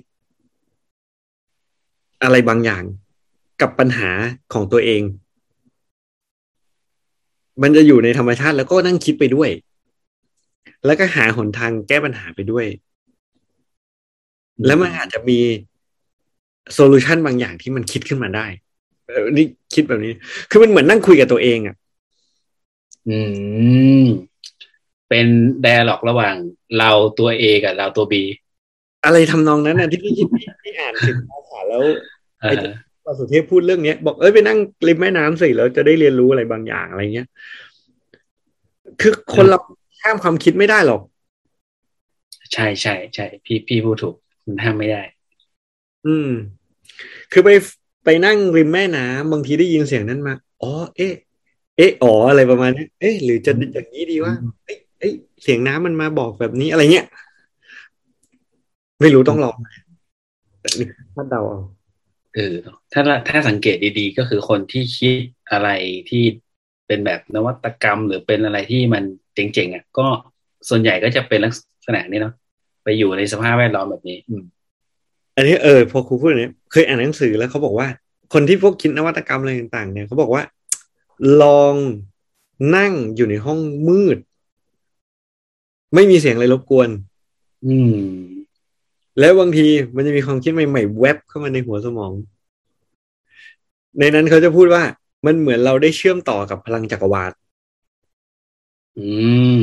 [2.24, 2.84] อะไรบางอย่าง
[3.62, 4.10] กับปัญหา
[4.54, 5.02] ของตัวเอง
[7.62, 9.50] มันจะอยู่ในธรรมชาติแล้วก็นั่งคิดไปด้วย
[10.86, 12.66] แล้วก็หาหนทางแก้ปัญหาไปด้วย
[14.66, 15.40] แล้วมันอาจจะมี
[16.74, 18.46] solution บางอย่างที่มันคิดขึ้นมาได้
[19.08, 20.12] เออนี่คิดแบบนี้
[20.50, 21.76] คือมันเหมือนนั่งคุยกับตัวเองอะ
[23.10, 23.18] อื
[24.04, 24.06] ม
[25.10, 25.28] เป็น
[25.62, 26.36] dialogue ระหว่าง
[26.78, 28.24] เราตัว A กับเราตัว B
[29.06, 31.84] อะไรทำนองนั้นน่ะที่พี่คิดพี่พี่อ่านถึงภาษาแล้ว
[32.42, 32.66] เออ
[33.04, 34.58] พอสุเทพพูดเรื่องเนี้ย บอกเอ้ยไปนั่ง
[34.88, 37.28] ริมแม่น้ำสิแล้วจะได้เรียนรู้อะไรบางอย่างอะไรเงี้ย
[39.02, 39.60] คือคนเรา
[40.02, 41.02] ข้ามความคิดไม่ได้หรอก
[42.54, 45.02] ใช่ใช่ใช่พี่พี่พูดถูกมันห้ามไม่ได้
[46.06, 46.30] อืม
[47.32, 47.50] คือไป
[48.06, 51.14] ไปนั่งริมแม่น้ำบางทีได้ยินเสียงนั้นมา อ๋อ เอ๊ะ
[51.78, 54.34] เอ๊ะ อ๋ออะไรประมาณนี้เอ๊ะ หรือจะอย่างนี้ดีว่า
[54.66, 57.08] เอ๊ะเอ๊ะเสียงน้ำมันมาบอกแบบนี้อะไรเงี้ย
[59.02, 59.58] ไม่รู้ต้องลอง
[60.62, 61.60] แต่นี่คาดเดาเอา
[62.36, 62.56] เออ
[62.94, 65.16] ถ้าถ้าสังเกตดีๆ ก็คือคนที่คิด
[65.52, 65.70] อะไร
[66.10, 66.24] ที่
[66.88, 69.04] เป็นแบบนวัตกรรมหรือเป็นอะไรที่มัน
[69.36, 70.08] เจ๋งๆอะก็
[70.70, 71.54] ส่วนใหญ่ก็จะเป็นลัก
[71.86, 72.34] ษณะนี้เนาะ
[72.84, 74.44] ไปอยู่ในสภาพแวดล้อมแบบนี้ อืม
[75.36, 77.88] อันนี้เออพอครูพูดอย่างนี้เคยอ่านหนังสือแล้วเขาบอกว่า
[78.34, 80.44] คนที่พวกคิดนวัตกรรมอะไรต่างๆ เนี่ยเขาบอกว่า
[81.42, 81.76] ลอง
[82.76, 84.18] นั่งอยู่ในห้องมืด
[85.96, 86.90] ไม่มีเสียงอะไรรบกวน
[87.68, 87.98] อืม
[89.20, 92.12] แล้วบางทีมันจะมีความคิดใหม่ๆแวบเข้ามาในหัวสมอง
[94.00, 94.84] ในนั้นเขาจะพูดว่า
[95.26, 97.32] มันเหมือนเราได้เชื่อมต่อกับพลังจักรวาล
[98.98, 99.08] อื
[99.58, 99.60] ม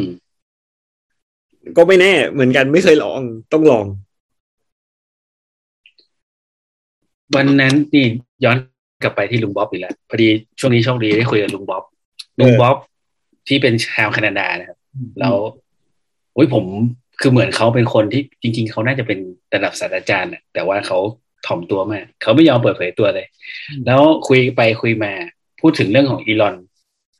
[1.76, 3.20] ก็ไม่แน่เหมือนกันไม่เคยลอง
[3.53, 3.87] ต้องลอง
[7.35, 8.07] วันนั้นนี่
[8.45, 8.57] ย้อน
[9.03, 10.29] กลับไปที่ลุงบ๊อบอีกแล้วพอดี
[10.61, 11.83] ช่วงนี้โชคดีได้คุยกับลุงบ๊อบ
[12.41, 12.76] ลุงบ๊อบ
[13.49, 14.79] ที่เป็นชาวแคนาดานะครับ
[15.18, 15.35] แล้ว
[16.35, 16.64] โอ้ยผม
[17.20, 19.18] คือเหมือนเขาเป็นคนที่จริง ๆเขาน่าจะเป็น
[19.55, 20.99] ระดับศาสตราจารย์น่ะแต่ว่าเขา
[21.47, 23.26] ถ่อมตัวมากเขาไม่ยอมเปิดเผยตัวเลย
[23.87, 25.12] แล้วคุยไปคุยมา
[25.61, 26.55] พูดถึงเรื่องของอีลอน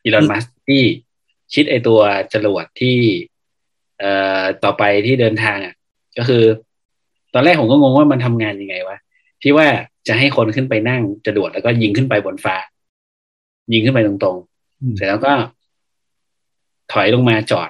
[0.05, 0.83] อีลอนมัสที่
[1.55, 2.01] คิดไอตัว
[2.33, 2.97] จรวดที่
[3.99, 5.75] เอ่อต่อไปที่เดินทางอะ
[6.19, 6.45] ก็คือ
[7.35, 8.97] ตอนแรกผมก็งงว่ามันทำงานยังไงวะ
[9.43, 9.67] ที่ว่า
[10.09, 12.57] จะให้คนขึ้นไปนั่งจรวดแล้วก็ยิงขึ้นไปบนฟ้า
[13.73, 15.33] ยิงขึ้นไปตรงๆเสร็จแล้วก็
[16.93, 17.69] ถอยลงมาจอด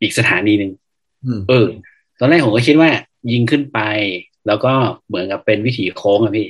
[0.00, 0.72] อีกสถานีหนึ่ง
[1.24, 1.66] อืมเออ
[2.18, 2.90] ตอนแรกผมก็คิดว่า
[3.32, 3.80] ยิงขึ้นไป
[4.46, 4.72] แล้วก็
[5.06, 6.48] เหมือนกับเป็นวิถีโค้งอะพี่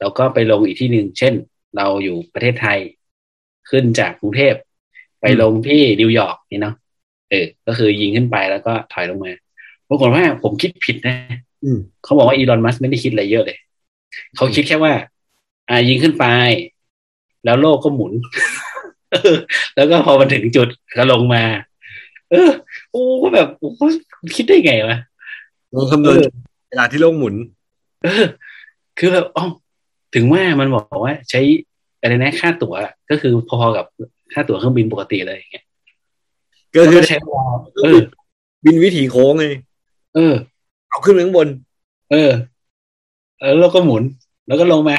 [0.00, 1.34] แล้วก็ไปลงอีกที่หนึ่งเช่น
[1.76, 2.78] เราอยู่ประเทศไทย
[3.70, 4.54] ขึ้นจากกรุงเทพ
[5.26, 6.74] ไปลงที่นิวยอร์กนี่เนาะ
[7.30, 9.32] เออ ก็คือยิงขึ้นไปแล้วก็ถอยลงมา
[9.88, 11.16] ปรากฏว่าผมคิดผิดนะ
[11.64, 13.58] อืมเขาบอกว่าอีลอนมัสไม่ได้คิดอะไรเยอะเลย
[14.36, 14.92] เขาคิดแค่ว่า
[15.68, 16.24] อ่ายิงขึ้นไป
[17.44, 18.12] แล้วโลกก็หมุน
[19.12, 19.36] เออ
[19.76, 21.42] แล้วก็พอมันถึงจุดก็ลงมา
[22.30, 22.50] เออ
[22.90, 23.04] โอ้
[23.34, 23.80] แบบโอ้โห
[24.36, 24.96] คิดได้ไงวะ
[25.74, 26.26] ลองคำนวณเออ
[26.68, 27.34] เวลาที่โลกหมุน
[28.02, 28.24] เออ
[28.98, 29.44] คือแบบอ๋อ
[30.14, 31.40] ถึงว่ามันบอกว่าใช้
[32.00, 32.74] อะไรนะค่าตั๋ว
[33.10, 33.86] ก็คือพอๆกับ
[34.34, 35.64] ค่าตั๋วเครื่องบินปกติเลยอย่างเงี้ย
[36.74, 37.44] ก็คือแล้วใช้เวลา
[37.82, 37.98] เออ
[38.64, 39.46] บินวิถีโค้งไง
[40.14, 40.34] เออ
[40.88, 41.48] เอาขึ้นไปข้างบน
[42.12, 42.30] เออ
[43.40, 44.02] เออแล้วก็หมุน
[44.46, 44.96] แล้วก็ลงมา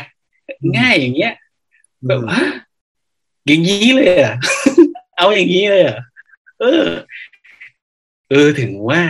[0.78, 1.34] ง่ายอย่างเงี้ย
[2.08, 2.46] แบบฮะ
[3.48, 4.36] อย่างนี้เลยเหรอะ
[5.18, 6.00] เอาอย่างนี้เลยเหรอะ
[6.62, 6.86] เออ
[8.30, 9.04] เออถึงว่า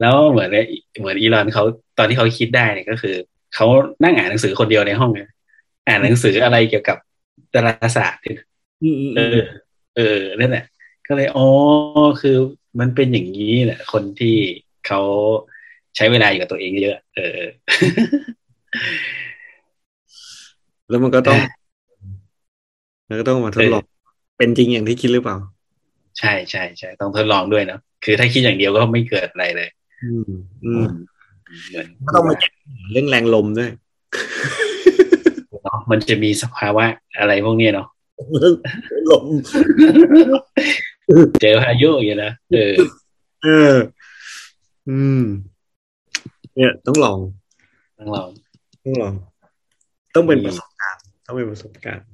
[0.00, 0.66] แล้วเหมือนเนี่ย
[0.98, 1.64] เหมือนอีลอนเขา
[1.98, 3.14] ตอนที่เขาคิดได้เนี่ยก็คือ
[3.54, 3.66] เขา
[4.02, 5.28] นั่งอ่านหนังสือคนเดียวในห้องเนี่ย
[5.88, 6.98] อ่านหนังสืออะไรเกี่ยวกับ
[7.54, 8.53] ดาราศาสตร์อืมอืม
[9.16, 9.38] เออือม
[9.96, 10.64] เออนั่นแหละ
[11.08, 11.48] ก็เลยอ๋อ
[12.20, 12.36] คือ
[12.80, 14.34] มันเป็นอย่างนี้แหละ คนที่
[14.86, 15.00] เขา
[15.96, 17.40] ใช้เวลาอยู่กับตัวเองเยอะๆเออ
[20.88, 21.38] แล้วมันก็ต้อง
[23.06, 23.82] แล้วก็ต้องมาทดลอง
[24.38, 25.36] เป็นจริงอย่างที่คิดหรือเปล่า
[26.18, 29.68] ใช่ใช่ใช่ต้องทดลองด้วยเนาะคือถ้าคิดอย่างเดียวก็ไม่เกิดอะไรเลย
[30.04, 30.30] อืม
[30.64, 30.84] อืม
[31.68, 32.48] เหมือนก็ต้องมาแก้
[32.92, 33.70] เรื่องแรงลมด้วย
[35.64, 36.84] เนาะมันจะมีสภาวะ
[37.18, 37.93] อะไรพวกเนี้ยเนาะเรื่อง
[39.10, 39.24] ลม
[41.40, 42.72] เจอพายุอย่างเงี้ยนะเออ
[43.42, 43.74] เออ
[44.88, 45.22] อืม
[46.54, 47.18] เนี่ยต้องลอง
[47.98, 48.28] ต้องลอง
[48.84, 49.12] ต้องลอง
[50.14, 52.06] ต้องเป็นอืมประสบการณ์ ต้องเป็นประสบการณ์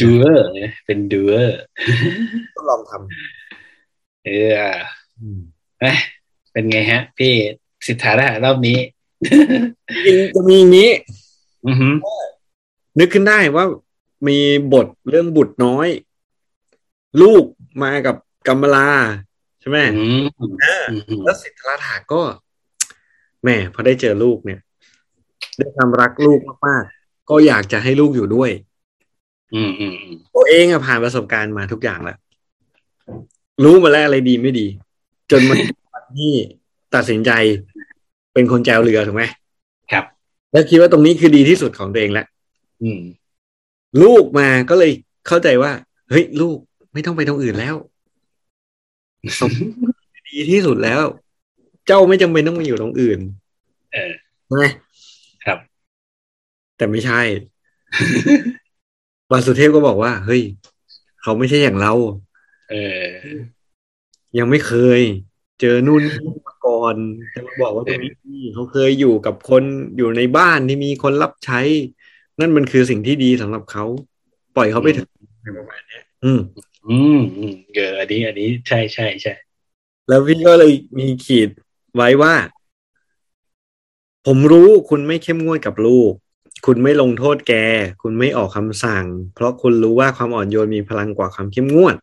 [0.00, 1.60] ดูเออร์เนี่ยเป็นดูเออร์
[2.54, 2.92] ต้องลองท
[4.24, 5.40] เอออะำอืม
[5.80, 5.96] เอ้ย
[6.52, 7.32] เป็นไงฮะ พี่
[7.86, 8.78] สิทธาระรอบนี้
[10.06, 10.90] จริงจะมีอย่างนี้
[11.66, 11.94] อือหือ
[12.98, 13.64] นึกขึ้นได้ว่า
[14.28, 14.38] มี
[14.72, 15.88] บทเรื่องบุตรน้อย
[17.22, 17.44] ลูก
[17.82, 18.16] มากับ
[18.46, 18.88] กัมมลา
[19.60, 20.26] ใช่ไหมอืม
[20.62, 22.22] เอออือหือแล้วสิทธาถาก็
[23.42, 24.60] แหม่พอได้เจอลูกเนี่ย
[25.58, 28.50] ด้วยความรักลูกมากๆก็อยากจะให้ลูกอยู่ด้วย
[29.54, 32.18] อืมอืมอืมตัวเองอะผ่านประสบการณ์มาทุกอย่างแล้ว
[33.64, 34.66] รู้มาแล้วอะไรดีไม่ดี
[35.30, 35.58] จนมัน
[36.16, 36.32] ที่
[36.94, 37.30] ตัดสินใจ
[38.32, 39.24] เป็นคนแจวเรือถูกไหม
[39.92, 40.04] ครับ
[40.52, 42.26] แล้วคิดว่าตรงนี้คือดีที่สุดของตัวเองแล้ว
[42.82, 43.00] อืม
[44.02, 44.92] ลูกมาก็เลย
[45.26, 45.72] เข้าใจว่า
[46.10, 46.58] เฮ้ย ลูก
[46.92, 47.74] ไม่ต้องไปตรงอื่นแล้ว
[50.28, 51.02] ดีที่สุดแล้ว
[51.86, 53.18] เจ้าไม่จำเป็นต้องมาอยู่ตรงอื่น
[53.92, 54.12] เออ
[54.46, 54.64] ใช่ไหม
[55.44, 55.58] ครับ
[56.76, 57.20] แต่ไม่ใช่
[59.30, 60.42] วาสุเทพก็บอกว่า เฮ้ย
[61.22, 61.92] เขาไม่ใช่อย่างเรา
[62.70, 63.04] เออ
[64.38, 65.00] ยังไม่เคย
[65.60, 66.96] เจอนู่นนี่มาก่อน
[67.34, 69.62] จะมาบอกว่าตรงนี้ดีเขาเคยอยู่กับคน
[69.96, 71.60] อยู่ในบ้านที่มีคนรับใช้
[72.40, 73.84] นั่นมันคือสิ่งที่ดีสำหรับเขา
[74.56, 76.40] ปล่อยเขาไปเถอะอะไรประมาณเนี้ยอืม
[76.88, 79.34] อืมอืมเอออันนี้ อันนี้ใช่ใช่ใช่
[80.08, 81.50] แล้วพี่ก็เลยมีขีด
[81.96, 82.34] ไว้ว่า
[84.26, 86.12] ผมรู้คุณไม่เข้มงวดกับลูก
[86.66, 87.52] คุณไม่ลงโทษแก
[88.02, 89.04] คุณไม่ออกคำสั่ง
[89.34, 91.96] เพราะคุณรู้ว่าความอ่อนโยนมีพลังกว่าความเข้มงวด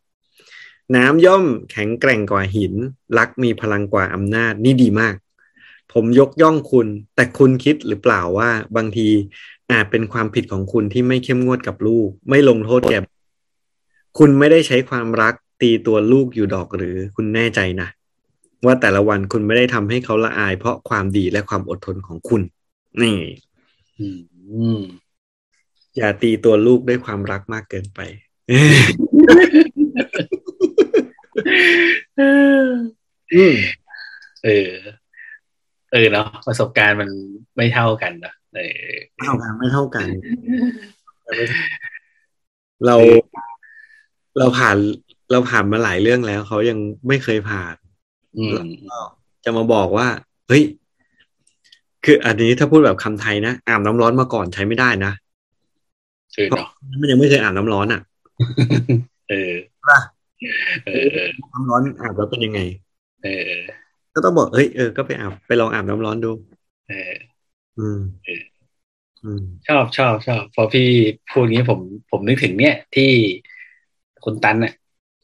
[0.96, 2.74] น้ำย่อมแข็งแกร่งกว่าหิน
[3.18, 5.14] รักมีพลังกว่าอำนาจนี่ดีมาก
[5.92, 9.08] ผมยกย่องคุณ แต่คุณคิดหรือเปล่าว่าบางที
[9.72, 12.94] อาจเป็นความผิดของคุณที่ไม่เข้มงวดกับลูก ไม่ลงโทษแก
[14.18, 17.88] คุณไม่ได้ใช้ความรักตีตัวลูกอยู่ดอกหรือคุณแน่ใจนะ
[18.64, 22.42] ว่าแต่ละวันคุณไม่ได้ทำให้เขาละอาย เพราะความดีและความอดทนของคุณ
[23.02, 23.18] นี่
[23.98, 24.20] อืม
[24.50, 24.80] อืม
[25.96, 28.00] อย่าตีตัวลูกด้วยความรักมากเกินไป
[28.50, 28.58] อื
[33.54, 33.56] ม
[34.44, 34.70] เออ
[35.92, 37.08] เออเนาะประสบการณ์มัน
[37.56, 40.08] ไม่เท่ากันเนอะ เออไม่เท่ากันไม่เท่ากัน
[41.24, 41.82] ไม่เท่า
[42.86, 42.96] เรา
[44.38, 44.76] เราผ่าน
[45.30, 46.78] เราผ่านมาหลายเรื่องแล้วเขายัง
[47.08, 47.74] ไม่เคยผ่าน
[48.38, 48.56] อืม
[49.44, 50.08] จะมาบอกว่า
[50.48, 50.62] เฮ้ย
[52.04, 55.12] คืออันนี้ถ้าพูดแบบคำไทยนะอาบน้ำร้อนมาก่อนใช้ไม่ได้นะ
[56.34, 56.66] เออเนาะ
[57.00, 58.00] มันยังไม่เคยอาบน้ำร้อนอะ
[59.30, 59.52] เออ
[59.88, 59.98] ป่ะ
[60.86, 62.60] เออเออน้ำร้อนอาบแล้วเป็นยังไง
[63.24, 63.52] เออ
[64.14, 66.30] ก็ต้องบอกเฮ้ยเออก็ไปอาบไปลองอาบน้ำร้อนดู
[66.88, 67.12] เออ
[67.78, 68.42] อืมเออ
[69.24, 70.88] อืมชอบชอบชอบพอพี่
[71.30, 73.10] พูดงี้ผมผมนึกถึงเนี่ย ที่
[74.24, 74.72] คุณตันอะ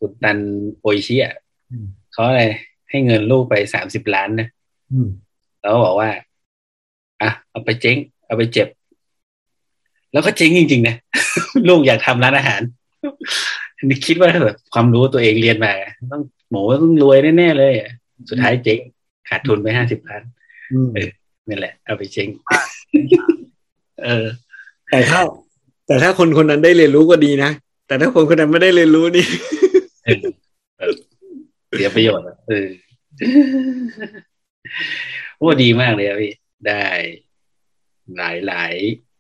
[0.01, 0.39] คุณตัน
[0.81, 1.35] โออิชิอะ
[1.71, 2.43] อืมเขาอะไร
[2.91, 4.49] ให้เงินลูกไปสามสิบล้านนะ
[4.93, 5.09] อืม
[5.61, 6.11] แล้วก็บอกว่า
[7.23, 7.97] อะ เอาไปเจ๊ง
[8.27, 8.69] เอาไปเจ็บ
[10.13, 10.95] แล้วก็เจ๊งจริงๆนะ
[11.69, 12.63] ลูกอยากทำร้านอาหาร
[13.85, 15.73] นี่คิดว่าแบบความรู้ตัวเองเรียนมา
[16.13, 17.91] ต้องหมูต้องรวยแน่ๆเลยอะ
[18.31, 18.79] สุดท้ายเจ๊ง
[19.29, 20.23] ขาดทุนไปห้าสิบล้าน
[20.73, 21.09] อืมเออ
[21.49, 22.29] นั่นแหละ เอาไปเจ๊ง
[24.05, 24.27] เออ
[24.91, 25.21] แต่ถ้า
[25.87, 27.51] แต่ถ้าคนคนนั้นได้เรียนรู้ก็ดีนะ
[27.87, 29.27] แต่ถ้าคนคนนั้นไม่ได้เรียนรู้นี่
[30.05, 30.19] เออ
[30.79, 30.93] เออ
[31.77, 32.67] เสียประโยชน์อะเออ
[35.39, 36.33] โอ้ดีมากเลยอะพี่
[36.67, 36.85] ได้
[38.17, 38.75] หลายหลาย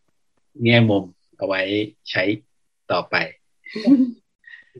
[0.08, 1.04] ๆแง่มุม
[1.38, 1.60] เอาไว้
[2.10, 2.22] ใช้
[2.92, 3.16] ต่อไป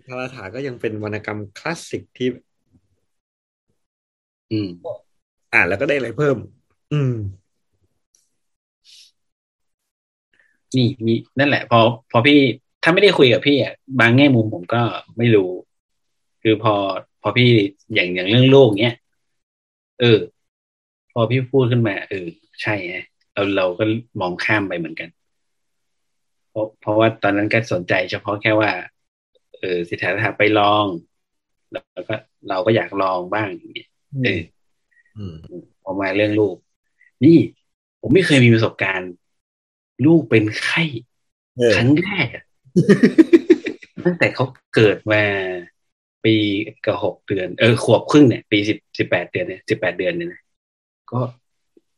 [0.07, 2.29] คาราถาก็ยังเป็นวรรณกรรมคลาสสิกที่
[4.51, 4.69] อืม
[5.55, 6.37] อ่านแล้วก็ได้อะไรเพิ่ม
[6.93, 7.13] อืม
[10.77, 11.79] นี่มีนั่นแหละ พอ
[12.11, 12.39] พอพี่
[12.83, 14.83] ถ้าไม่ได้คุยกับพี่อะบางแง่มุมผมก็
[15.19, 15.51] ไม่รู้
[16.43, 16.75] คือพอ
[17.23, 17.49] พอพี่
[17.95, 18.95] อย่างอย่างเรื่องโลกเนี้ย
[20.01, 20.19] เออ
[21.13, 22.27] พอพี่พูดขึ้นมา เออ
[22.63, 23.85] ใช่ฮะเราเราก็
[24.21, 25.09] มองข้ามไปเหมือนกัน
[26.51, 28.71] เพราะเพราะว่าตอนนั้นก็สนใจเฉพาะแค่ว่า
[29.59, 30.87] เออสิทธาถาไปลอง
[31.73, 32.15] แล้วก็
[32.49, 33.89] เราก็อยากลองบ้างอย่างเงี้ย
[34.25, 34.43] เออ
[35.17, 35.35] อืม
[35.83, 36.57] พอมาเรื่องลูก
[37.25, 37.39] นี่
[38.01, 39.13] ผมไม่เคยมีประสบการณ์
[40.07, 40.83] ลูกเป็นไข้
[41.59, 42.45] เออครั้งแรกอะ
[44.05, 44.45] ตั้งแต่เขา
[44.75, 45.23] เกิดมา
[46.25, 46.35] ปี
[46.87, 50.41] กับหกเดือน เออขวบครึ่งเนี่ย ปีสิบสิบแปดเดือนเนี่ยสิบแปดเดือนเนี่ยนะ
[51.13, 51.21] ก็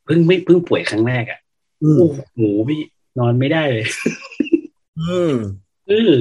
[0.05, 1.41] เพิ่งไม่เพิ่งป่วยครั้งแรกอะ่ะ
[1.83, 2.81] อืมโอ้โหพี่
[3.19, 3.87] นอนไม่ได้เลย
[5.01, 5.35] อืม
[5.89, 6.15] เออ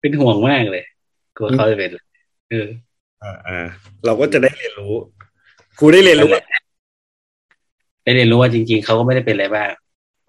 [0.00, 0.84] เป็นห่วงมากเลย
[1.36, 1.90] กลัวเขาจะเป็น
[2.50, 2.68] เออ
[3.22, 3.66] อ่าอ่า
[4.04, 4.94] เราก็จะได้เรียนรู้
[5.78, 6.42] ครูได้เรียนรู้ว่า
[8.08, 9.68] ได้เรียนรู้ว่าจริง ๆเขาก็ไม่ได้เป็นอะไรบ้าง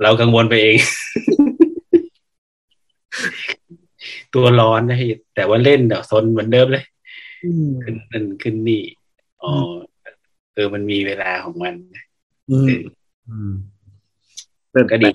[0.01, 0.77] เรากังวลไปเอง
[4.33, 6.83] ตัวร้อนนะพี่แต่ว่าเล่นเดี๋ยวซนเหมือนเดิมเลย
[7.83, 8.83] ขึ้นนั่นขึ้นนี่
[9.43, 9.51] อ๋อ
[10.53, 11.73] เออมันมีเวลาของมัน
[12.49, 12.67] อืม
[13.29, 13.51] อืม
[14.71, 15.09] แต่ก็ดี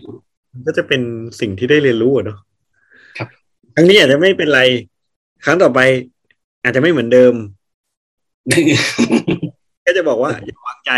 [0.53, 1.03] มันก็จะเป็น
[1.41, 2.39] สิ่งที่ได้เรียนรู้อะเนาะ
[3.19, 3.29] ครับ
[3.75, 4.63] ครั้งนี้อาจจะไม่เป็นไร
[5.45, 5.81] ครั้งต่อไป
[6.63, 7.35] อาจจะไม่เหมือนเดิม
[9.87, 10.93] ก็จะบอกว่าอย่าวางใจ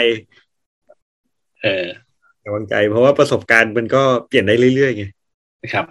[1.63, 1.87] เออ
[2.41, 5.05] อย่าวางใจ เพราะว่าประสบการณ์มันก็เปลี่ยนได้เรื่อยๆไง
[5.73, 5.87] ครับ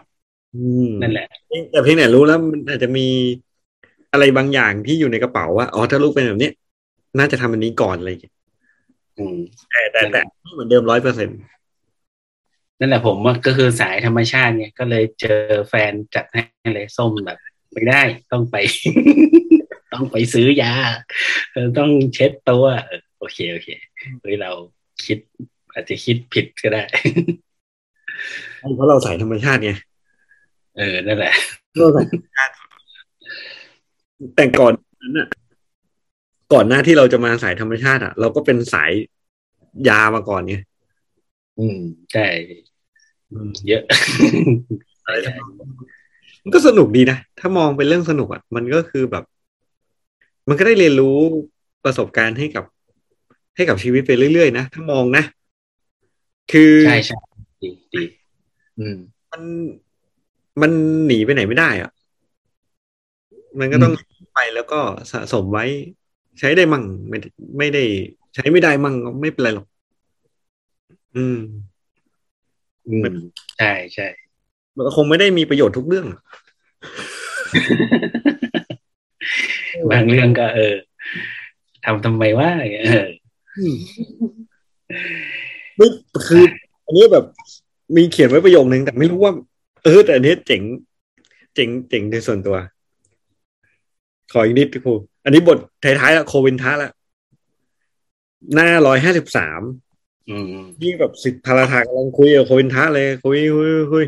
[0.56, 1.28] อืมนั่นแหละ
[1.72, 3.08] แต่เพียงแต่รู้แล้วมันอาจจะมี
[4.12, 6.50] อะไรบางอย่างที่อยู่ในกระเป๋าว่าอ๋อถ้าลูกเป็นแบบนี้
[7.18, 8.34] น่าจะทำอันนี้ก่อนอะไรอย่างเงี้ย
[9.18, 9.38] อืม
[9.72, 11.38] แต่แต่แต่ไม่เหมือนเดิมร้อยเปอร์เซ็นต์
[12.80, 15.40] นั่นแหละผมว่าก็คือสายธรรมชาติไงก็เลยเจอ
[15.70, 16.42] แฟนจัดให้
[16.74, 17.38] เลยส้มแบบ
[17.74, 18.02] ไม่ได้
[18.32, 18.56] ต้องไป
[19.94, 20.74] ต้องไปซื้อยา
[21.52, 23.70] เออต้องเช็ดตัวเออโอเคโอเค
[24.22, 24.52] เฮ้ยเรา
[25.06, 25.18] คิด
[25.76, 26.84] อาจจะคิดผิดก็ได้
[28.76, 29.72] เพราะเราสายธรรมชาติไง
[30.78, 31.34] เออนั่นแหละ
[31.78, 32.52] เราสายธรรมชาติ
[34.36, 35.28] แต่ก่อนนั้นอะ
[36.54, 38.92] ก่อนหน้าที่เราจะมาสายธรรมชาติอะ เราก็เป็นสาย
[39.90, 40.56] ยามาก่อนไง
[41.60, 41.80] อืม
[42.12, 42.26] ใช่
[43.68, 43.84] เยอะ
[46.44, 49.24] มันก็สนุกดีนะ ถ้ามองเป็นเรื่องสนุกอะ มันก็คือแบบ
[50.50, 51.18] มันก็ได้เรียนรู้
[51.86, 52.66] ประสบการณ์ให้กับ
[53.56, 55.24] ให้กับชีวิตไปเรื่อยๆนะ ถ้ามองนะ
[56.52, 57.18] คือใช่ใช่
[57.62, 58.04] ดีดี
[58.80, 58.98] อืม
[59.32, 59.42] มัน
[60.62, 60.72] มัน
[61.06, 61.92] หนีไปไหนไม่ได้อะ
[63.60, 63.94] มันก็ต้อง
[64.34, 64.80] ไปแล้วก็
[65.12, 65.66] สะสมไว้
[66.40, 67.18] ใช้ได้มั่งไม่
[67.58, 67.84] ไม่ได้
[68.34, 69.66] ใช้ไม่ได้มั่งก็ไม่เป็นไรหรอก
[71.16, 71.38] อืม
[72.88, 73.06] อืม
[73.60, 74.08] ใช่ใช่
[74.76, 76.22] มันก็คงไม่ได้มีประโยชน์ทุกเรื่องอะ
[79.92, 80.76] บางเรื่องก็ เออ
[81.86, 82.50] ทำทำไมว่า
[82.86, 83.08] เออ
[85.78, 85.88] ไม่
[86.28, 86.44] คือ
[86.86, 87.26] อันนี้แบบ
[87.96, 89.34] มีเขียนไว้ประโยคนึงแต่ไม่รู้ว่า
[89.84, 90.62] เออ แต่อันนี้เจ๋ง
[91.56, 92.58] เจ๋งเจ๋งในส่วนตัว
[94.32, 96.92] ขออีกนิดครูอันนี้บทท้ายๆแล้วโควินทะแล้ว
[98.54, 99.62] หน้าร้อยห้าสิบสาม
[100.30, 104.06] อืมยิ่งแบบสิทธิ์พาราธากำลังคุยกับโควินทะเลยคุยคุยคุย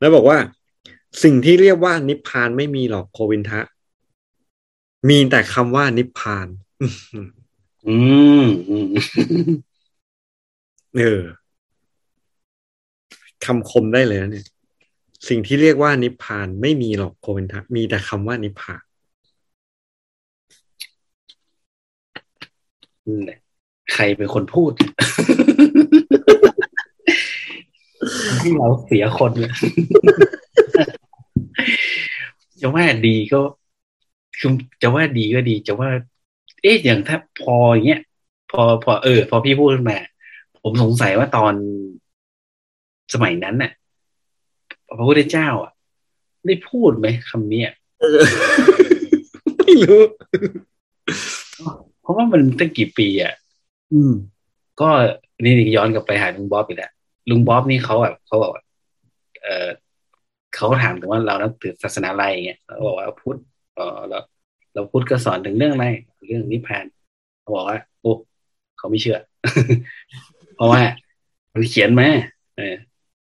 [0.00, 0.38] แล้วบอกว่า
[1.22, 3.60] สิ่งที่เรียกว่านิพพานไม่มีหรอกโควินทะ
[5.08, 6.46] มีแต่คำว่านิพพาน
[7.86, 7.96] อื
[8.42, 8.86] มอืม
[10.96, 11.20] เออ
[13.44, 14.46] คำคมได้เลยนะเนี่ย
[15.28, 18.82] สิ่งที่เรียกว่านิพพานไม่มีหรอกโควินทะมีแต่คำว่านิพพาน
[23.06, 23.38] นั่นแหละ
[23.92, 29.52] ใครเป็นคนพูด ที่เราเสียคนเลย
[32.60, 33.40] จะว่าดีก็
[34.38, 35.90] คือจะว่าดีก็ดี จะว่า
[36.62, 38.00] เอ๊ะอย่างถ้าพออย่างเงี้ย
[38.50, 39.98] พอพอเออ พอพี่พูดมา
[40.64, 41.54] ผมสงสัยว่าตอน
[43.14, 43.72] สมัยนั้นน่ะ
[44.98, 45.72] พระพุทธเจ้า อะ
[46.46, 48.20] ได้พูดไหมคำเนี้ยเออ
[49.58, 50.02] ไม่รู้
[52.02, 53.34] เพราะว่ามันตั้งกี่ปีอะ
[53.92, 54.12] อืม
[54.80, 54.88] ก็
[55.42, 56.92] นี่ย้อนกลับไปหาลุงบ๊อบอีกแล้ว
[57.30, 58.62] ลุงบ๊อบนี่เขาแบบเขาบอกว่า
[59.42, 59.68] เออ
[60.54, 63.38] เขาถามถึงว่าเรานับถือศาสนาอะไรอย่างเงี้ยเขาบอกว่าพุทธ
[63.74, 64.18] เออเรา
[64.72, 65.86] เราพุทธก็สอนถึงเรื่องอะไร
[66.26, 66.84] เรื่องนิพพาน
[67.40, 68.12] เขาบอกว่าโอ้
[68.78, 69.18] เขาไม่เชื่อ
[70.54, 70.82] เพราะว่า
[71.52, 72.08] มันเขียนมา
[72.56, 72.74] เออ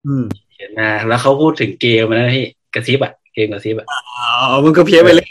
[0.06, 5.28] อืมเขียนมาแล้วเขาพูดถึงเกมนะพี่กระซิบอะเกมกระซิบอะอ๋อมันก็เพี้ยนไปเลย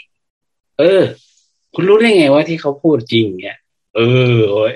[0.78, 1.02] เออ
[1.74, 3.58] คุณรู้ได้ไงว่าที่เขาพูดจริงเงี้ย
[3.96, 4.00] เอ
[4.34, 4.72] อโอ้ย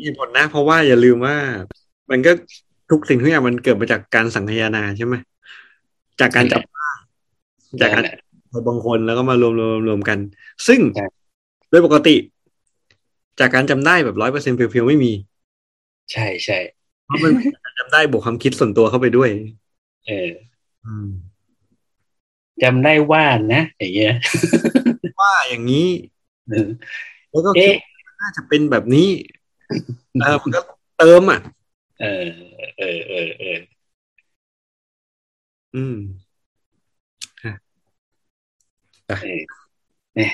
[0.00, 1.36] มีผลนะ เพราะว่าอย่าลืมว่า
[2.10, 2.32] มันก็
[2.90, 5.14] ทุกสิ่งทุกอย่างมันเกิดมาจากการสังคายนาใช่ไหม
[6.20, 6.90] จากการจับได้
[7.80, 8.02] จากการ
[8.68, 10.18] บางคนแล้วก็มารวมรวมรวมกัน
[10.66, 11.06] ซึ่งใช่
[11.70, 12.16] โดยปกติ
[13.40, 15.12] จากการจำได้แบบร้อยเปอร์เซ็นต์เพียวๆไม่มี
[16.12, 16.54] ใช่ใช่
[17.04, 19.30] เพราะมันเป็นการจำได้บวกความคิดส่วนตัวเข้าไปด้วย
[20.06, 20.28] เออ
[20.84, 21.08] อืม
[22.62, 24.12] จำได้ว่านะอย่างเงี้ย
[25.20, 25.88] ว่าอย่างนี้
[26.48, 26.68] เออ
[27.30, 27.76] แล้วก็คิเอ๊ะด
[28.06, 29.08] ว่าน่าจะเป็นแบบนี้
[30.20, 30.60] เออมันก็
[30.98, 31.40] เติมอะ
[32.00, 32.26] เออ
[32.78, 33.58] เออเออเออ
[35.74, 35.94] อืม
[39.06, 39.16] เออ
[40.14, 40.32] เนี่ย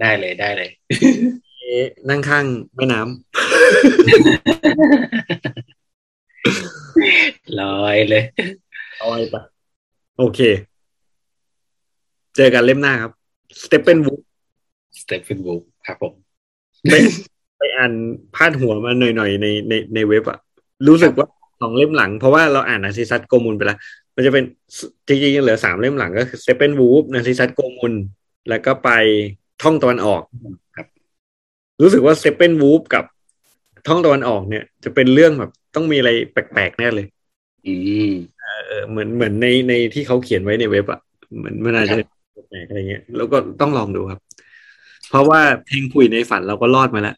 [0.00, 1.14] ได้เลยได้เลยเอ๊ะ
[2.08, 2.44] นั่งข้าง
[2.76, 3.06] แม่น้ำ
[7.60, 8.24] ลอยเลย
[8.98, 9.42] เอาไปปะ
[10.18, 10.40] โอเค
[12.36, 13.12] เจอกันเล่มหน้าครับ
[13.62, 16.12] Steppenwolf Steppenwolf ครับผม
[16.90, 16.94] ไป
[17.58, 17.92] ไปอ่าน
[18.34, 20.38] พาดหัวมาหน่อยๆในในในเว็บอะ
[20.88, 21.26] รู้สึกว่า
[21.60, 23.78] สองเล่มหลัง เพราะว่าเราอ่านอาซิซัตโกมุลไปแล้ว
[24.14, 24.44] มันจะเป็น
[25.06, 27.94] จริงๆยังเหลือสามเล่มหลังก็คือ Steppenwolf Narcissus Goldmund
[28.48, 28.90] แล้วก็ไป
[29.62, 30.22] ท่องตะวันออก
[30.65, 30.65] ค
[31.78, 33.04] รับรู้สึกว่า Steppenwolf กับ
[33.86, 37.06] ท่องตะวันออกเนี่ย จะเป็นเรื่องแบบต้องมีอะไรแปลกๆแน่เลย
[37.66, 37.74] อื
[38.08, 38.10] ม
[38.66, 41.00] เออเหมือนเหมือนในในที่เขาเขียนไว้ในเว็บอะ
[41.38, 41.96] เหมือนมันอาจจะ
[42.48, 44.20] แปลกๆอะไรเงี้ย แล้วก็ต้องลองดูครับ
[45.10, 47.16] เพราะว่าเพลงคุยในฝันเราก็รอดมาแล้ว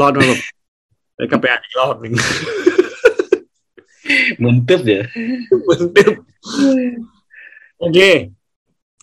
[0.00, 0.40] รอดมาแบบ
[1.16, 2.12] แล้วก็ไปอ่านอีกรอบหนึ่ง
[4.38, 5.02] เหมือนตึ๊บเดี๋ยว
[5.62, 6.12] เหมือนเดิม
[7.78, 7.98] โอเค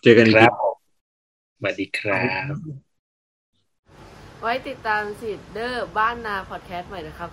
[0.04, 0.76] เจอกันอีกคทีรับผม
[1.58, 2.22] สวัสดีครั
[2.54, 2.91] บ
[4.42, 7.30] ไว้ติดตามสิเดอร์บ้านนาพอดแคสต์ใหม่นะครับ